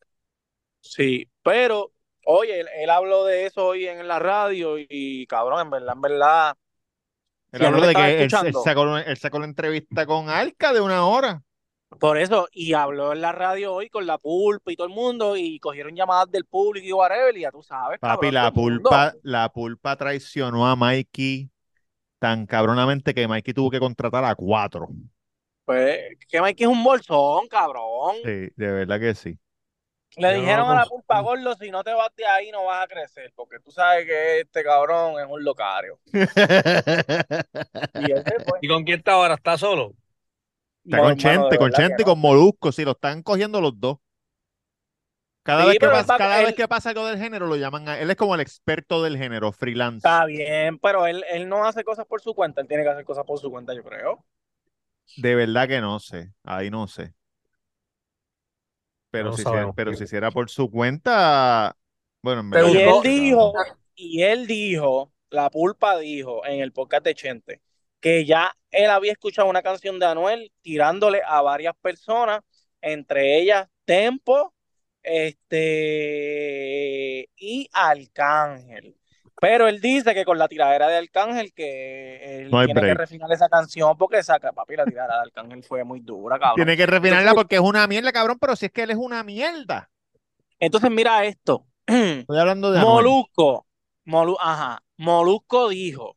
[0.80, 1.92] Sí, pero,
[2.24, 5.94] oye, él, él habló de eso hoy en la radio y, y, cabrón, en verdad,
[5.94, 6.56] en verdad,
[7.52, 8.62] Él habló de que él, él escuchando.
[8.62, 11.42] sacó, él sacó la entrevista con Arca de una hora.
[11.98, 15.36] Por eso, y habló en la radio hoy con la pulpa y todo el mundo,
[15.36, 19.14] y cogieron llamadas del público y whatever, y ya tú sabes, Papi, cabrón, la pulpa,
[19.22, 21.50] la pulpa traicionó a Mikey
[22.18, 24.88] tan cabronamente que Mikey tuvo que contratar a cuatro.
[25.64, 25.98] Pues,
[26.28, 28.16] que Mikey es un bolsón, cabrón.
[28.24, 29.38] Sí, de verdad que sí.
[30.16, 32.84] Le Yo dijeron a la pulpa, gordo, si no te vas de ahí no vas
[32.84, 35.98] a crecer, porque tú sabes que este cabrón es un locario.
[37.94, 38.66] Y.
[38.66, 39.34] ¿Y con quién está ahora?
[39.34, 39.94] ¿Está solo?
[40.84, 43.98] Está con Chente, con Chente y con Molusco, sí, lo están cogiendo los dos.
[45.42, 47.56] Cada, Sí, vez que pero pasa, cada él- vez que pasa algo del género lo
[47.56, 49.96] llaman a él es como el experto del género, freelance.
[49.98, 53.04] Está bien, pero él, él no hace cosas por su cuenta, él tiene que hacer
[53.04, 54.24] cosas por su cuenta, yo creo.
[55.16, 57.14] De verdad que no sé, ahí no sé.
[59.10, 59.60] Pero No si, sabemos.
[59.70, 61.76] hiciera- pero si hiciera por su cuenta,
[62.22, 63.52] bueno, en Te verdad Y él dijo,
[63.94, 67.60] y él dijo, la pulpa dijo en el podcast de Chente,
[68.00, 72.40] que ya él había escuchado una canción de Anuel tirándole a varias personas,
[72.80, 74.54] entre ellas Tempo,
[75.02, 78.96] este y Arcángel.
[79.40, 83.32] Pero él dice que con la tiradera de Arcángel que él No tiene que refinar
[83.32, 86.56] esa canción porque saca, papi, la tiradera de Arcángel fue muy dura, cabrón.
[86.56, 89.24] Tiene que refinarla porque es una mierda, cabrón, pero si es que él es una
[89.24, 89.90] mierda.
[90.58, 91.66] Entonces mira esto.
[91.86, 92.80] Estoy hablando de.
[92.80, 93.66] Molusco,
[94.04, 96.16] Molu- ajá, Molusco dijo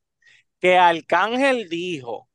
[0.64, 2.30] que Arcángel dijo,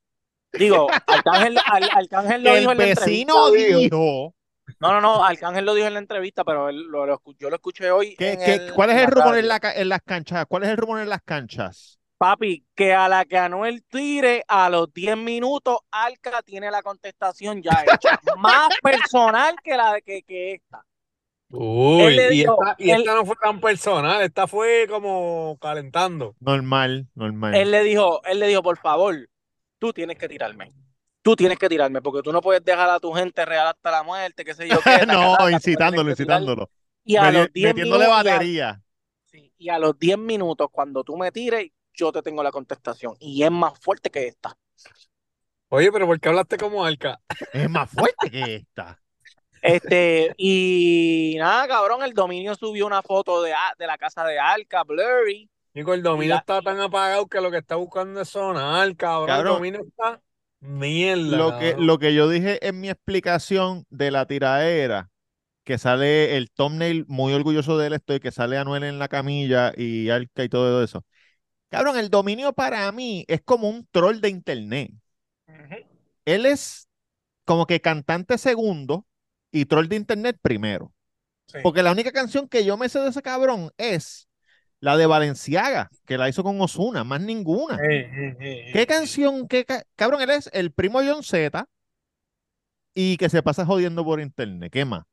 [0.52, 4.34] digo, Arcángel, Al- Arcángel lo dijo El en la vecino entrevista, dijo
[4.80, 7.48] No, no, no, Arcángel lo dijo en la entrevista, pero él, lo, lo escu- yo
[7.48, 8.14] lo escuché hoy.
[8.16, 10.44] ¿Qué- en qué- el- ¿Cuál es el rumor en, la en las canchas?
[10.46, 11.98] ¿Cuál es el rumor en las canchas?
[12.18, 17.62] Papi, que a la que Anuel tire a los 10 minutos, Alca tiene la contestación
[17.62, 18.20] ya hecha.
[18.36, 20.84] Más personal que la de que, que esta.
[21.50, 26.36] Uy, y, esta, y él- esta no fue tan personal, esta fue como calentando.
[26.40, 27.54] Normal, normal.
[27.54, 29.28] Él le dijo, él le dijo, por favor,
[29.78, 30.72] tú tienes que tirarme.
[31.22, 34.02] Tú tienes que tirarme, porque tú no puedes dejar a tu gente real hasta la
[34.02, 35.06] muerte, qué sé yo qué.
[35.06, 36.70] no, taca, incitándolo, incitándolo.
[37.04, 38.82] Y a los 10 metiéndole minutos, y a- batería.
[39.26, 43.14] sí, y a los 10 minutos, cuando tú me tires, yo te tengo la contestación.
[43.18, 44.56] Y es más fuerte que esta.
[45.70, 47.20] Oye, pero ¿por qué hablaste como Alca?
[47.52, 48.98] Es más fuerte que esta.
[49.62, 54.84] Este, y nada, cabrón, el dominio subió una foto de, de la casa de Alca,
[54.84, 55.50] Blurry.
[55.74, 59.26] Chico, el dominio la- está tan apagado que lo que está buscando es sonar, cabrón.
[59.28, 59.52] Cabrón.
[59.52, 60.22] El dominio está
[60.60, 61.36] mierda.
[61.36, 65.10] Lo que, lo que yo dije en mi explicación de la tiradera,
[65.64, 69.72] que sale el thumbnail, muy orgulloso de él estoy, que sale Anuel en la camilla
[69.76, 71.04] y Arca y todo eso.
[71.70, 74.90] Cabrón, el dominio para mí es como un troll de internet.
[76.24, 76.88] Él es
[77.46, 79.06] como que cantante segundo
[79.50, 80.92] y troll de internet primero.
[81.46, 81.58] Sí.
[81.62, 84.28] Porque la única canción que yo me sé de ese cabrón es
[84.80, 87.78] la de Valenciaga, que la hizo con Osuna, más ninguna.
[88.72, 89.48] ¿Qué canción?
[89.48, 91.66] Qué ca- Cabrón, él es el primo John Z
[92.94, 94.72] y que se pasa jodiendo por internet.
[94.72, 95.04] ¿Qué más?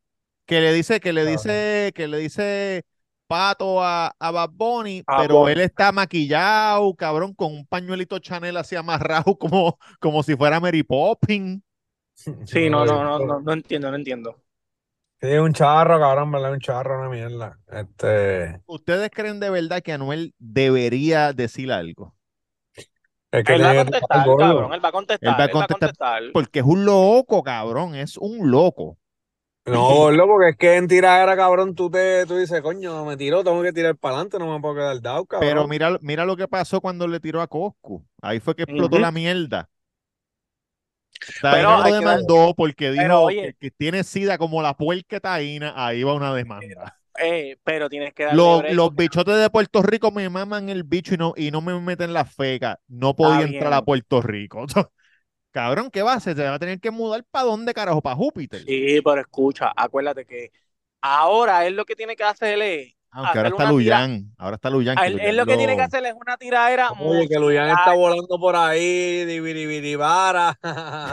[0.45, 2.84] Que le dice, que le dice, que le dice
[3.28, 8.76] pato a, a Bad Bunny, pero él está maquillado, cabrón, con un pañuelito Chanel así
[8.76, 11.62] amarrado como, como si fuera Mary Poppins.
[12.45, 14.41] Sí, no, no, no, no, no entiendo, no entiendo.
[15.21, 16.54] Sí, es un charro, cabrón, ¿verdad?
[16.54, 17.60] Un charro, una mierda.
[17.71, 18.62] Este.
[18.65, 22.15] ¿Ustedes creen de verdad que Anuel debería decir algo?
[23.32, 25.80] Es que Él va a contestar, cabrón, él va a contestar, Él va a contestar.
[25.80, 26.23] contestar.
[26.34, 28.97] Porque es un loco, cabrón, es un loco.
[29.65, 33.43] No, gordo, porque es que en tiradera, cabrón, tú te tú dices, coño, me tiró,
[33.43, 35.49] tengo que tirar para adelante, no me puedo quedar dado, cabrón.
[35.49, 38.06] Pero mira, mira lo que pasó cuando le tiró a Coscu.
[38.21, 39.69] Ahí fue que explotó la mierda.
[41.41, 43.53] Pero lo demandó porque dijo Pero, oye.
[43.59, 45.73] que, que tiene sida como la puerca taína.
[45.75, 46.97] Ahí va una demanda.
[47.17, 50.67] Eh, pero tienes que darle Los, break los porque- bichotes de Puerto Rico me maman
[50.69, 52.79] el bicho y no, y no me meten la feca.
[52.88, 54.65] No podía entrar a Puerto Rico.
[55.51, 56.35] Cabrón, ¿qué va a hacer?
[56.35, 58.61] Se va a tener que mudar para dónde, carajo, para Júpiter.
[58.63, 60.51] Sí, pero escucha, acuérdate que
[60.99, 64.36] ahora él lo que tiene que hacer es Aunque ahora está Luyan.
[64.38, 64.97] Ahora está Luyan.
[65.06, 68.38] él, él lo que tiene que hacer es una tiradera Oye, que Luyan está volando
[68.38, 70.60] por ahí, diviribiribara.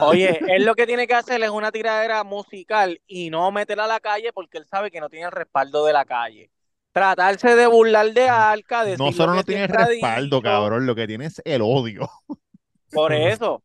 [0.01, 3.89] Oye, él lo que tiene que hacer es una tiradera musical y no meterla a
[3.89, 6.51] la calle porque él sabe que no tiene el respaldo de la calle.
[6.91, 10.87] Tratarse de burlar de Arca, decir No lo solo no tiene respaldo, dicho, cabrón.
[10.87, 12.11] Lo que tiene es el odio.
[12.91, 13.63] Por eso,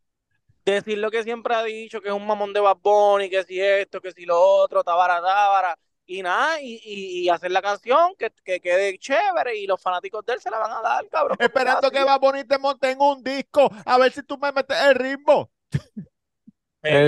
[0.63, 3.59] decir lo que siempre ha dicho, que es un mamón de Bad Bunny, que si
[3.59, 5.75] esto, que si lo otro, tabara, tabara,
[6.07, 10.25] y nada, y, y, y hacer la canción que, que quede chévere y los fanáticos
[10.25, 11.37] de él se la van a dar, cabrón.
[11.39, 13.69] Esperando es que va a poner te monte en un disco.
[13.85, 15.51] A ver si tú me metes el ritmo.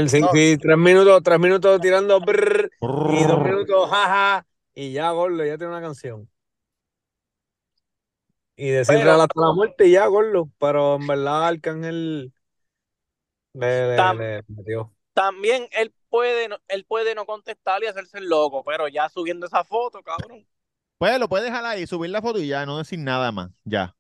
[0.08, 5.58] Sí, tres minutos, tres minutos tirando brrr, y dos minutos jaja, y ya, gordo, ya
[5.58, 6.30] tiene una canción.
[8.58, 10.50] Y decir Pero- real hasta la muerte y ya, gordo.
[10.60, 12.34] Pero en verdad, Arcángel
[13.54, 14.94] le, le- Tam- le metió.
[15.14, 19.46] También él puede, no- él puede no contestar y hacerse el loco, pero ya subiendo
[19.48, 20.46] esa foto, cabrón.
[20.98, 23.50] Pues lo puedes dejar ahí, subir la foto y ya, no decir nada más.
[23.64, 23.96] Ya.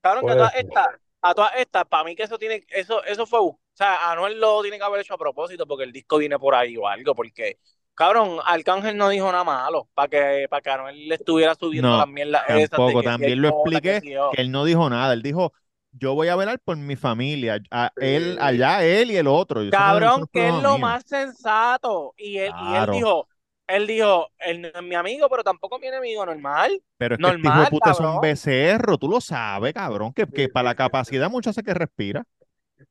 [0.00, 0.86] Cabrón, que a Puede todas estas,
[1.22, 4.62] a todas estas, para mí que eso tiene, eso, eso fue, o sea, Anuel lo
[4.62, 7.58] tiene que haber hecho a propósito porque el disco viene por ahí o algo, porque,
[7.94, 11.98] cabrón, Arcángel no dijo nada malo para que, para que Anuel le estuviera subiendo No,
[11.98, 15.12] las mierdas esas de Tampoco, que también lo expliqué que él no dijo nada.
[15.12, 15.52] Él dijo,
[15.92, 17.60] yo voy a velar por mi familia.
[17.70, 19.62] A él, allá él y el otro.
[19.70, 20.78] Cabrón, que es lo mío.
[20.78, 22.14] más sensato.
[22.16, 23.28] Y él, y él dijo,
[23.66, 26.82] él dijo, él no es mi amigo, pero tampoco mi enemigo, normal.
[26.96, 28.20] Pero es que este hijo de normal, puta es un cabrón.
[28.20, 32.24] becerro, tú lo sabes, cabrón, que, que para la capacidad mucho hace que respira.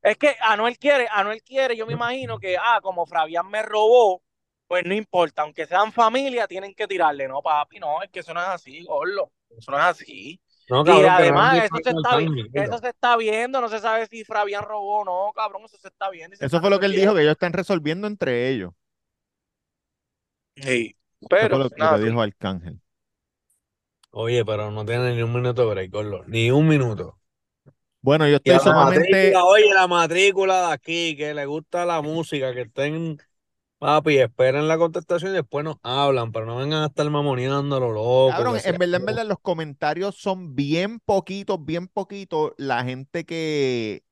[0.01, 4.21] Es que Anuel quiere, Anuel quiere, yo me imagino que, ah, como Fabián me robó,
[4.67, 8.33] pues no importa, aunque sean familia, tienen que tirarle, no, papi, no, es que eso
[8.33, 10.39] no es así, gordo, eso no es así.
[10.69, 12.19] No, Y cabrón, que además, es eso se, está,
[12.53, 15.87] eso se está viendo, no se sabe si Fabián robó o no, cabrón, eso se
[15.87, 16.35] está viendo.
[16.35, 18.71] Eso está fue lo que él dijo, que ellos están resolviendo entre ellos.
[20.55, 22.79] Sí, Eso pero, fue lo, lo nada, que dijo Arcángel.
[24.11, 26.23] Oye, pero no tiene ni un minuto break, gordo.
[26.27, 27.19] Ni un minuto.
[28.01, 29.09] Bueno, yo estoy la sumamente...
[29.11, 33.17] matrícula, oye, la matrícula de aquí, que le gusta la música, que estén,
[33.79, 37.79] papi, esperen la contestación y después nos hablan, pero no vengan a estar mamoneando a
[37.79, 38.29] lo loco.
[38.29, 42.53] Cabrón, en verdad, en verdad, los comentarios son bien poquitos, bien poquitos.
[42.57, 44.03] La gente que,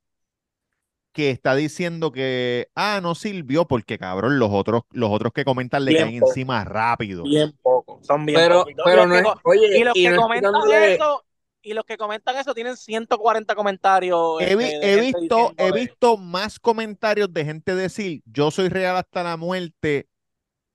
[1.14, 5.84] que está diciendo que, ah, no sirvió porque, cabrón, los otros, los otros que comentan
[5.86, 6.32] le Bien caen poco.
[6.32, 7.24] encima rápido.
[7.24, 8.00] Bien poco.
[8.04, 8.86] Son bien Pero, poquitos.
[8.86, 11.24] pero no es, oye, y los y que no comentan eso,
[11.62, 14.42] y los que comentan eso tienen 140 comentarios.
[14.42, 18.96] He, vi- este, he visto, he visto más comentarios de gente decir, yo soy real
[18.96, 20.08] hasta la muerte,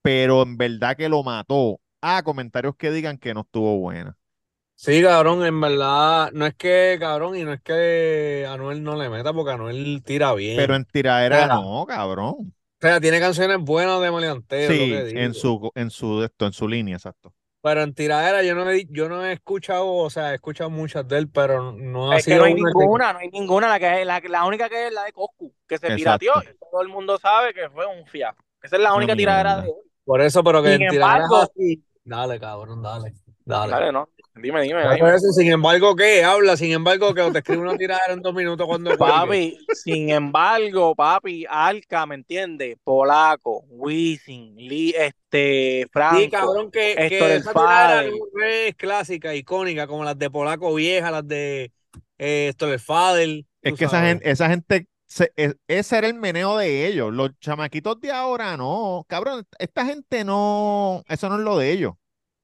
[0.02, 1.80] pero en verdad que lo mató.
[2.00, 4.16] Ah, comentarios que digan que no estuvo buena.
[4.74, 9.08] Sí, cabrón, en verdad, no es que, cabrón, y no es que Anuel no le
[9.08, 10.56] meta, porque Anuel tira bien.
[10.56, 12.34] Pero en tiradera no, cabrón.
[12.38, 15.20] O sea, tiene canciones buenas de maleanteo, Sí, lo que digo.
[15.20, 17.32] en su, en su, esto, en su línea, exacto.
[17.62, 21.06] Pero en tiradera yo no he, yo no he escuchado, o sea, he escuchado muchas
[21.06, 23.68] de él, pero no ha Es que sido no hay ninguna, no hay ninguna.
[23.68, 26.32] La, que, la, la única que es la de Coscu, que se pirateó
[26.70, 28.42] todo el mundo sabe que fue un fiasco.
[28.62, 29.74] Esa es la única tiradera de hoy.
[30.04, 31.84] Por eso, pero que Sin en tiradera embargo- así.
[32.04, 33.12] Dale, cabrón, dale.
[33.44, 33.72] Dale.
[33.72, 34.08] Dale, no.
[34.34, 34.82] Dime, dime.
[35.14, 36.24] Eso, sin embargo, ¿qué?
[36.24, 38.90] Habla, sin embargo, que te escribe una tiradera en dos minutos cuando.
[38.98, 42.76] Papi, sin embargo, papi, Alca, ¿me entiendes?
[42.82, 46.18] Polaco, Wisin, Lee, este, Franco.
[46.20, 51.28] Sí, cabrón, que, que esa no es clásica, icónica, como las de Polaco Vieja, las
[51.28, 51.70] de
[52.18, 53.44] eh, Héctor el Fader.
[53.60, 57.12] Es que esa gente, esa gente, se- e- ese era el meneo de ellos.
[57.12, 59.04] Los chamaquitos de ahora no.
[59.08, 61.92] Cabrón, esta gente no, eso no es lo de ellos.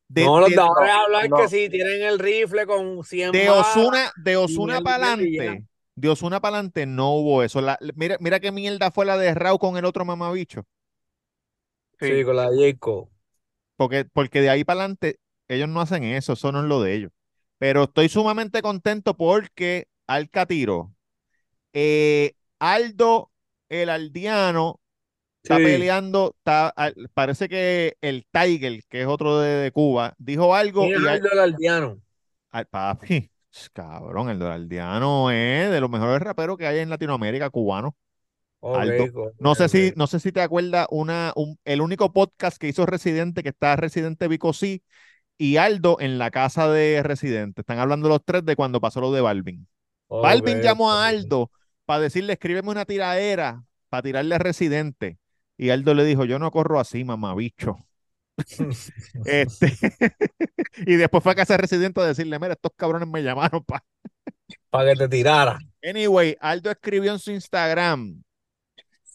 [0.09, 1.37] De, no, los de- de ahora es hablar no.
[1.37, 3.51] que sí, tienen el rifle con 100 de.
[3.51, 7.61] Osuna, de Osuna para adelante, de Osuna para adelante no hubo eso.
[7.61, 10.64] La- mira, mira qué mierda fue la de Raúl con el otro mamabicho.
[12.01, 13.09] Sí, con la Jacob.
[13.77, 16.94] Porque, porque de ahí para adelante ellos no hacen eso, eso no es lo de
[16.94, 17.12] ellos.
[17.59, 20.94] Pero estoy sumamente contento porque Alca tiró.
[21.73, 23.33] Eh, Aldo,
[23.68, 24.81] el aldeano,
[25.42, 25.64] está Sí.
[25.64, 26.35] peleando.
[26.38, 26.74] Está,
[27.14, 31.27] parece que el Tiger, que es otro de, de Cuba, dijo algo ¿Quién es y
[31.33, 31.98] el Aldeano?
[32.51, 33.31] al- papi,
[33.72, 37.96] cabrón, el aldeano es de los mejores raperos que hay en Latinoamérica, cubano.
[38.61, 39.12] Ok, Aldo.
[39.12, 42.68] co- No sé si, no sé si te acuerdas una, un- el único podcast que
[42.68, 44.83] hizo Residente, que está Residente Vico sí,
[45.38, 47.61] y Aldo en la casa de Residente.
[47.62, 49.68] Están hablando los tres de cuando pasó lo de Balvin.
[50.09, 51.07] Balvin llamó a.
[51.07, 51.51] Aldo
[51.85, 55.18] para decirle, escríbeme una tiradera para tirarle a Residente.
[55.59, 57.77] Y Aldo le dijo, yo no corro así, mamabicho.
[59.25, 59.73] Este,
[60.87, 63.85] y después fue a casa de Residente a decirle, mira, estos cabrones me llamaron para...
[64.71, 65.59] Para que te tirara.
[65.83, 68.23] Anyway, Aldo escribió en su Instagram,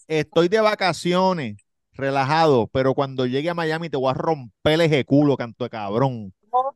[0.07, 1.55] estoy de vacaciones,
[1.93, 6.33] relajado, pero cuando llegue a Miami te voy a romper el culo, canto de cabrón.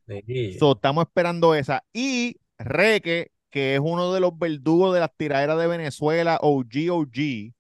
[0.08, 0.54] Sí.
[0.58, 1.84] So, estamos esperando esa.
[1.94, 7.54] Y Reque, que es uno de los verdugos de las tiraderas de Venezuela, OG OG,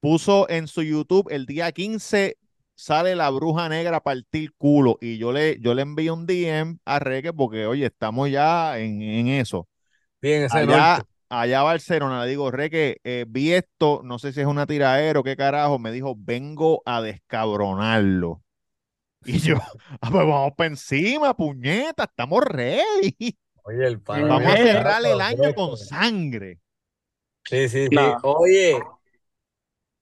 [0.00, 2.38] puso en su YouTube el día 15
[2.74, 4.98] sale la bruja negra a partir culo.
[5.00, 9.02] Y yo le, yo le envío un DM a Reque porque, oye, estamos ya en,
[9.02, 9.68] en eso.
[10.20, 11.06] Bien, ese Allá, norte.
[11.28, 15.20] allá a Barcelona, le digo, Reque, eh, vi esto, no sé si es una tiradera
[15.20, 18.42] o qué carajo, me dijo, vengo a descabronarlo.
[19.24, 19.56] Y yo,
[20.00, 23.38] ah, pues vamos para encima, puñeta, estamos ready.
[23.62, 24.28] Oye, el pana.
[24.28, 26.60] Vamos a cerrar el año con sangre.
[27.44, 27.94] Sí, sí, sí.
[27.94, 28.18] No.
[28.22, 28.78] Oye,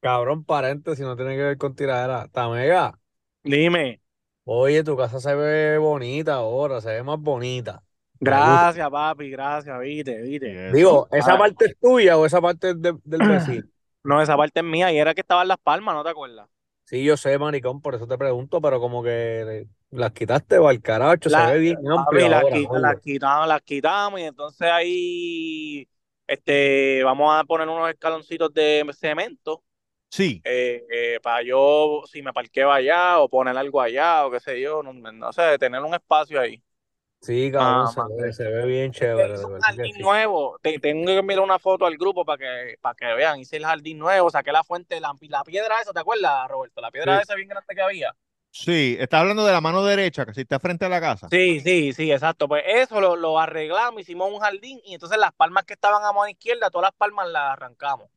[0.00, 2.28] cabrón, paréntesis, no tiene que ver con tiradera.
[2.28, 2.98] Tamega,
[3.42, 4.00] Dime.
[4.44, 7.82] oye, tu casa se ve bonita ahora, se ve más bonita.
[8.20, 10.72] Gracias, papi, gracias, viste, viste.
[10.72, 11.38] Digo, ¿esa Ah.
[11.38, 13.20] parte es tuya o esa parte es de- del
[13.62, 13.64] vecino?
[14.02, 16.48] No, esa parte es mía y era que estaba en Las Palmas, ¿no te acuerdas?
[16.84, 21.28] Sí, yo sé, maricón, por eso te pregunto, pero como que las quitaste al caracho,
[21.28, 25.88] La- se ve bien amplio quita- las quitamos, las quitamos y entonces ahí
[26.26, 29.62] este, vamos a poner unos escaloncitos de cemento
[30.10, 34.60] Sí, eh, para yo, si me parqueo allá o poner algo allá o qué sé
[34.60, 36.62] yo, no, no sé, tener un espacio ahí.
[37.20, 40.02] Sí, cabrón, Ah, se ve, se ve bien chévere, Hice un jardín sí.
[40.02, 43.56] nuevo, te- tengo que enviar una foto al grupo para que, para que vean, hice
[43.56, 46.80] el jardín nuevo, saqué la fuente, la, la piedra esa, ¿te acuerdas, Roberto?
[46.80, 47.22] La piedra Sí.
[47.22, 48.14] esa bien grande que había.
[48.50, 51.30] sí, está hablando de la mano derecha, que si está frente a la casa.
[51.30, 52.48] Sí, sí, sí, exacto.
[52.48, 56.12] Pues eso lo, lo arreglamos, hicimos un jardín y entonces las palmas que estaban a
[56.12, 58.08] mano izquierda, todas las palmas las arrancamos.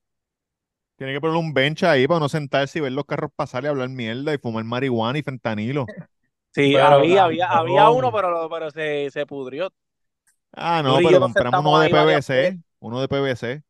[1.02, 3.68] Tiene que poner un bench ahí para no sentarse y ver los carros pasar y
[3.68, 5.92] hablar mierda y fumar marihuana y fentanilo.
[6.54, 9.72] Sí, Pero, había, había, había uno, pero, pero se, se pudrió.
[10.54, 13.64] Ah, no, pero compramos sentamos uno de PVC, uno de PVC.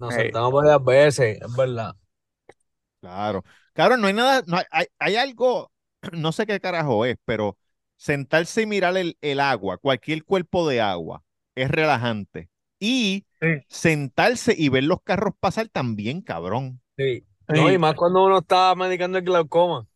[0.00, 0.40] Nos Ey.
[0.42, 1.94] sentamos varias veces, es verdad.
[3.00, 3.44] Claro.
[3.72, 5.72] Cabrón, no hay nada, no hay, hay, hay algo,
[6.12, 7.56] no sé qué carajo es, pero
[7.96, 12.50] sentarse y mirar el, el agua, cualquier cuerpo de agua, es relajante.
[12.78, 13.60] Y Sí.
[13.68, 16.79] sentarse y ver los carros pasar también, cabrón.
[17.00, 17.24] Sí.
[17.48, 19.86] No, y más cuando uno está medicando el glaucoma.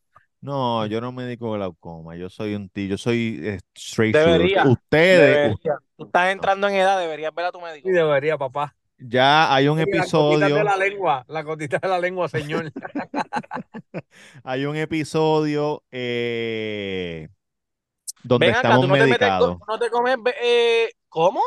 [0.41, 4.15] No, yo no me dedico a glaucoma, yo soy un tío, yo soy eh, straight
[4.15, 4.31] shooter.
[4.33, 5.77] Debería, Ustedes, Debería.
[5.97, 7.87] Tú estás entrando en edad, deberías ver a tu médico.
[7.87, 8.75] Sí, debería, papá.
[8.97, 12.71] Ya hay un Y la de episodio, la lengua, la cotita de la lengua, señor.
[14.43, 17.27] hay un episodio eh,
[18.23, 19.57] donde Ven acá, estamos tú no te metes, medicados.
[19.57, 21.41] co- no te comes, eh, ¿cómo?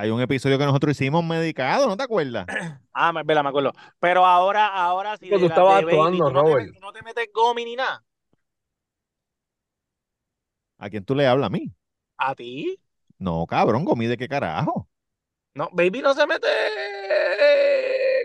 [0.00, 2.46] Hay un episodio que nosotros hicimos medicados, ¿no te acuerdas?
[2.92, 3.72] Ah, me, me acuerdo.
[4.00, 6.74] Pero ahora, ahora sí, Pero tú estabas actuando, tú no te, Robert.
[6.74, 8.02] tú no te metes gomi ni nada.
[10.78, 11.72] ¿A quién tú le hablas a mí?
[12.16, 12.78] ¿A ti?
[13.18, 14.88] No, cabrón, comí de qué carajo.
[15.54, 16.48] No, baby no se mete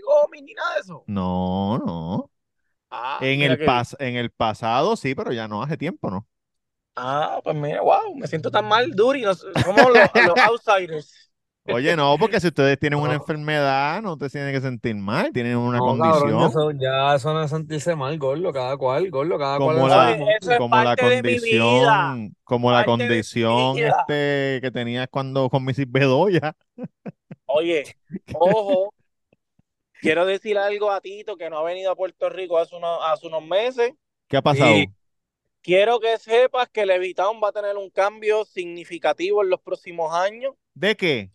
[0.04, 1.04] gomi ni nada de eso.
[1.08, 2.32] No, no.
[2.90, 6.28] Ah, En el, que- pas en el pasado sí, pero ya no hace tiempo, ¿no?
[6.96, 9.22] Ah, pues mira, wow, me siento tan mal, Duri.
[9.22, 11.25] nos- somos los, los outsiders.
[11.68, 15.57] Oye, no, porque si ustedes tienen una enfermedad, no te tienen que sentir mal, tienen
[15.57, 16.30] una No, condición.
[16.30, 19.89] cabrón, eso, ya eso no es sentirse mal, gordo, cada cual, gordo, cada cual como
[19.89, 25.63] su la, es como la condición, como la Parte condición este que tenías cuando con
[25.66, 25.91] Mrs.
[25.91, 26.55] Bedoya.
[27.47, 27.95] Oye,
[28.34, 28.93] ojo,
[30.01, 33.28] quiero decir algo a Tito que no ha venido a Puerto Rico hace unos, hace
[33.28, 33.91] unos meses.
[34.28, 34.76] ¿Qué ha pasado?
[35.61, 40.53] Quiero que sepas que Levitown va a tener un cambio significativo en los próximos años.
[40.76, 41.32] ¿De qué?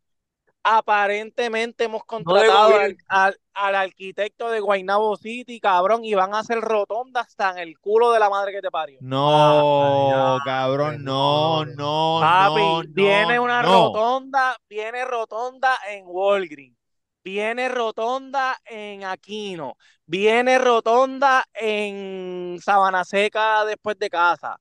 [0.62, 6.60] Aparentemente hemos contratado al, al- al arquitecto de Guaynabo City, cabrón, y van a hacer
[6.60, 9.00] rotonda hasta en el culo de la madre que te parió.
[9.00, 14.02] No, Ah, cabrón, no, no, no, Papi, no, no, viene una no.
[14.02, 16.76] rotonda, viene rotonda en Walgreens,
[17.24, 24.56] viene rotonda en Aquino, viene rotonda en Sabana Seca después de casa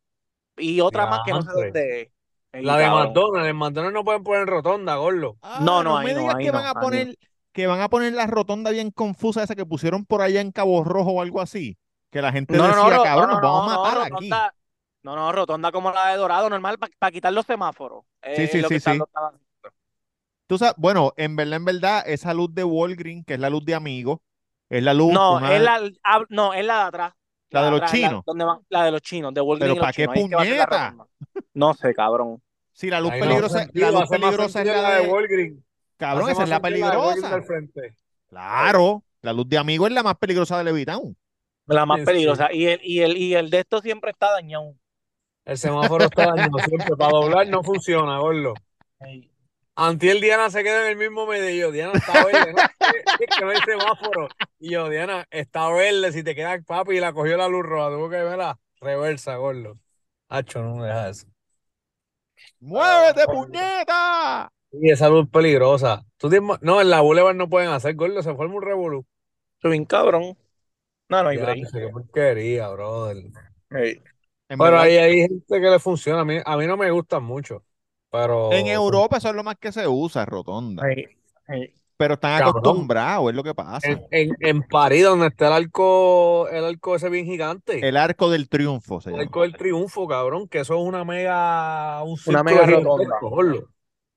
[0.58, 2.10] y otra más que no sé dónde es.
[2.54, 2.90] Ey, La de cabrón.
[2.90, 5.38] McDonald's, en McDonald's no pueden poner rotonda, gordo.
[5.42, 7.06] Ah, No, no, ahí me no, digas ahí que no, van a ahí no.
[7.06, 7.18] poner,
[7.54, 10.84] que van a poner la rotonda bien confusa esa que pusieron por allá en Cabo
[10.84, 11.78] Rojo o algo así.
[12.12, 14.00] Que la gente No, no, decía, no, cabrón, no, nos no, vamos a no, matar
[14.02, 14.46] aquí.
[14.48, 14.54] rotonda,
[15.04, 18.06] no, no, rotonda como la de Dorado, normal, para quitar los semáforos.
[18.32, 19.06] Sí, Eh, sí, lo sí, sí.
[20.48, 23.64] Tú sabes, bueno, en verdad, en verdad, esa luz de Walgreen, que es la luz
[23.66, 24.20] de amigos,
[24.70, 27.14] es la luz, No, una- es la, ah, no, es la de atrás.
[27.52, 28.24] La de los la- chinos.
[28.26, 30.96] donde van- la de los chinos, de Walgreens Pero y los ¿pa' qué la puñeta?
[31.54, 32.42] No sé, cabrón.
[32.72, 35.64] si la luz no peligrosa, la luz peligrosa es la de, Walgreens.
[35.98, 37.42] cabrón, esa más es la la de peligrosa.
[38.30, 41.16] Claro, la luz de amigos es la más peligrosa de Levitown.
[41.66, 42.52] La más peligrosa.
[42.54, 44.74] Y el, y el, y el de esto siempre está dañado.
[45.46, 46.96] El semáforo está dañado siempre.
[46.96, 48.54] Para doblar no funciona, gordo.
[49.88, 51.72] Antiel Diana se queda en el mismo medio.
[51.72, 52.60] Diana está verde, ¿no?
[53.20, 54.28] Es que no hay semáforo.
[54.60, 56.12] Y yo, Diana, está verde.
[56.12, 59.78] Si te queda papi y la cogió la luz roja, tuvo que verla reversa, gordo.
[60.30, 61.28] Hacho, no me deja eso.
[62.60, 64.52] ¡Muévete, Ah, puñeta!
[64.72, 66.04] Y esa luz peligrosa.
[66.18, 68.22] Tú tienes- No, en la Boulevard no pueden hacer, gordo.
[68.22, 69.06] Se forma un revolú.
[69.62, 70.38] Soy bien cabrón.
[71.10, 71.72] No, no hay Ya, break.
[71.72, 73.18] qué porquería, brother.
[73.72, 74.02] Ey.
[74.48, 76.22] En, Pero ahí hay gente que le funciona.
[76.22, 77.64] A mí, a mí no me gustan mucho.
[78.12, 78.52] Pero.
[78.52, 80.84] en Europa eso es lo más que se usa, rotonda.
[81.98, 82.60] Pero están Cabrón.
[82.60, 83.88] acostumbrados, es lo que pasa.
[83.90, 87.86] En, en, en París, donde está el arco, el arco ese bien gigante.
[87.88, 89.24] El arco del triunfo se El llama.
[89.26, 93.16] arco del triunfo, cabrón, que eso es una mega, un Una mega rotonda.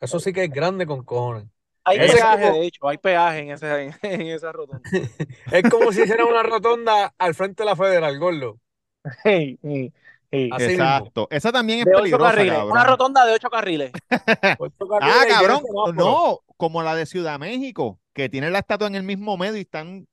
[0.01, 1.47] Eso sí que es grande con cojones.
[1.85, 4.83] Hay Ese peaje, como- de hecho, hay peaje en, ese, en esa rotonda.
[5.51, 8.59] Es como si hiciera una rotonda al frente de la Federal, gordo.
[9.25, 9.93] Ey, ey,
[10.33, 11.29] Exacto.
[11.31, 12.53] Esa también es De peligrosa, carriles.
[12.55, 12.73] cabrón.
[12.73, 13.93] Una rotonda de ocho carriles.
[14.59, 15.63] Ocho Ah, carriles cabrón.
[15.95, 19.63] No, como la de Ciudad México, que tiene la estatua en el mismo medio y
[19.63, 20.07] están.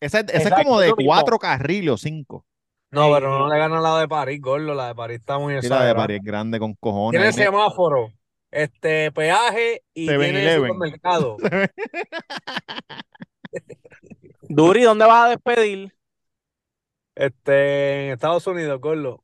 [0.00, 2.44] Esa, esa es como de cuatro carriles o cinco.
[2.90, 4.74] No, pero no le gana la de París, gordo.
[4.74, 5.94] La de París está muy Y la de.
[5.94, 7.20] París es grande con cojones.
[7.20, 8.10] Tiene semáforo,
[8.50, 10.72] este, peaje y tiene 7-Eleven.
[10.72, 11.36] supermercado.
[14.48, 15.94] Duri, ¿dónde vas a despedir?
[17.20, 19.22] Este, en Estados Unidos, gordo.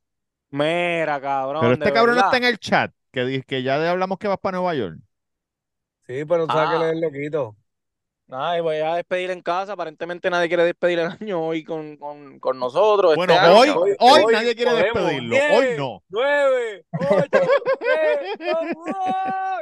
[0.49, 1.61] Mira, cabrón.
[1.61, 4.57] Pero este cabrón no está en el chat, que, que ya hablamos que vas para
[4.57, 4.97] Nueva York.
[6.05, 6.79] Sí, pero tú sabes Ah.
[6.79, 7.55] que él es loquito.
[8.29, 9.73] Ay, voy a despedir en casa.
[9.73, 13.15] Aparentemente nadie quiere despedir el año hoy con, con, con nosotros.
[13.15, 13.55] Bueno, este año.
[13.57, 15.03] hoy, Hoy- hoy hoy nadie quiere podemos.
[15.29, 15.35] despedirlo.
[15.57, 16.03] Hoy no.
[16.09, 18.95] Nueve, ocho, tres, dos, uno,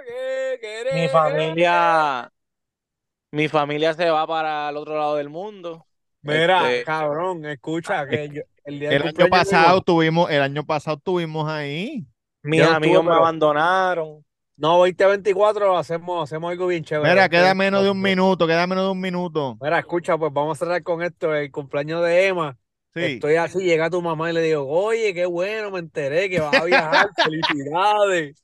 [0.05, 0.99] que queremos.
[1.01, 2.31] Mi familia,
[3.31, 5.85] mi familia se va para el otro lado del mundo.
[6.33, 10.65] Mira, Este- cabrón, escucha que yo- el día El año cumpleaños pasado tuvimos, el año
[10.65, 12.05] pasado tuvimos ahí.
[12.43, 14.25] Mis Yo amigos estuve, me pero- abandonaron.
[14.57, 17.09] No, 2024 hacemos, hacemos algo bien chévere.
[17.09, 19.57] Mira, queda menos de un minuto, queda menos de un minuto.
[19.61, 22.57] Mira, escucha, pues vamos a cerrar con esto, el cumpleaños de Emma.
[22.93, 23.01] Sí.
[23.03, 26.53] Estoy así, llega tu mamá y le digo, oye, qué bueno, me enteré que vas
[26.55, 28.35] a viajar, felicidades.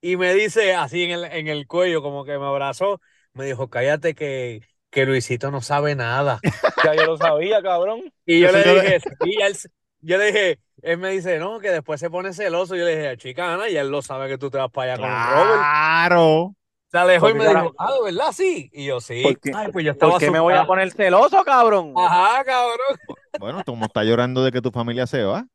[0.00, 3.00] Y me dice así en el, en el cuello, como que me abrazó,
[3.34, 4.62] me dijo, cállate que,
[4.92, 6.38] que Luisito no sabe nada.
[6.84, 8.02] Ya yo lo sabía, cabrón.
[8.26, 9.56] Y yo le yo le- dije, sí, él,
[10.00, 12.76] yo le dije, él me dice, no, que después se pone celoso.
[12.76, 15.02] Yo le dije, chica, Ana, y él lo sabe que tú te vas para allá
[15.02, 15.58] con Robert.
[15.58, 16.54] Claro.
[16.90, 18.32] Se alejó y me dijo, ah, ¿de verdad?
[18.32, 18.68] Sí.
[18.74, 19.24] Y yo, sí.
[19.54, 21.94] Ay, pues yo estaba ¿Por qué me voy a poner celoso, cabrón?
[21.96, 22.98] Ajá, cabrón.
[23.40, 25.46] Bueno, como está llorando de que tu familia se va.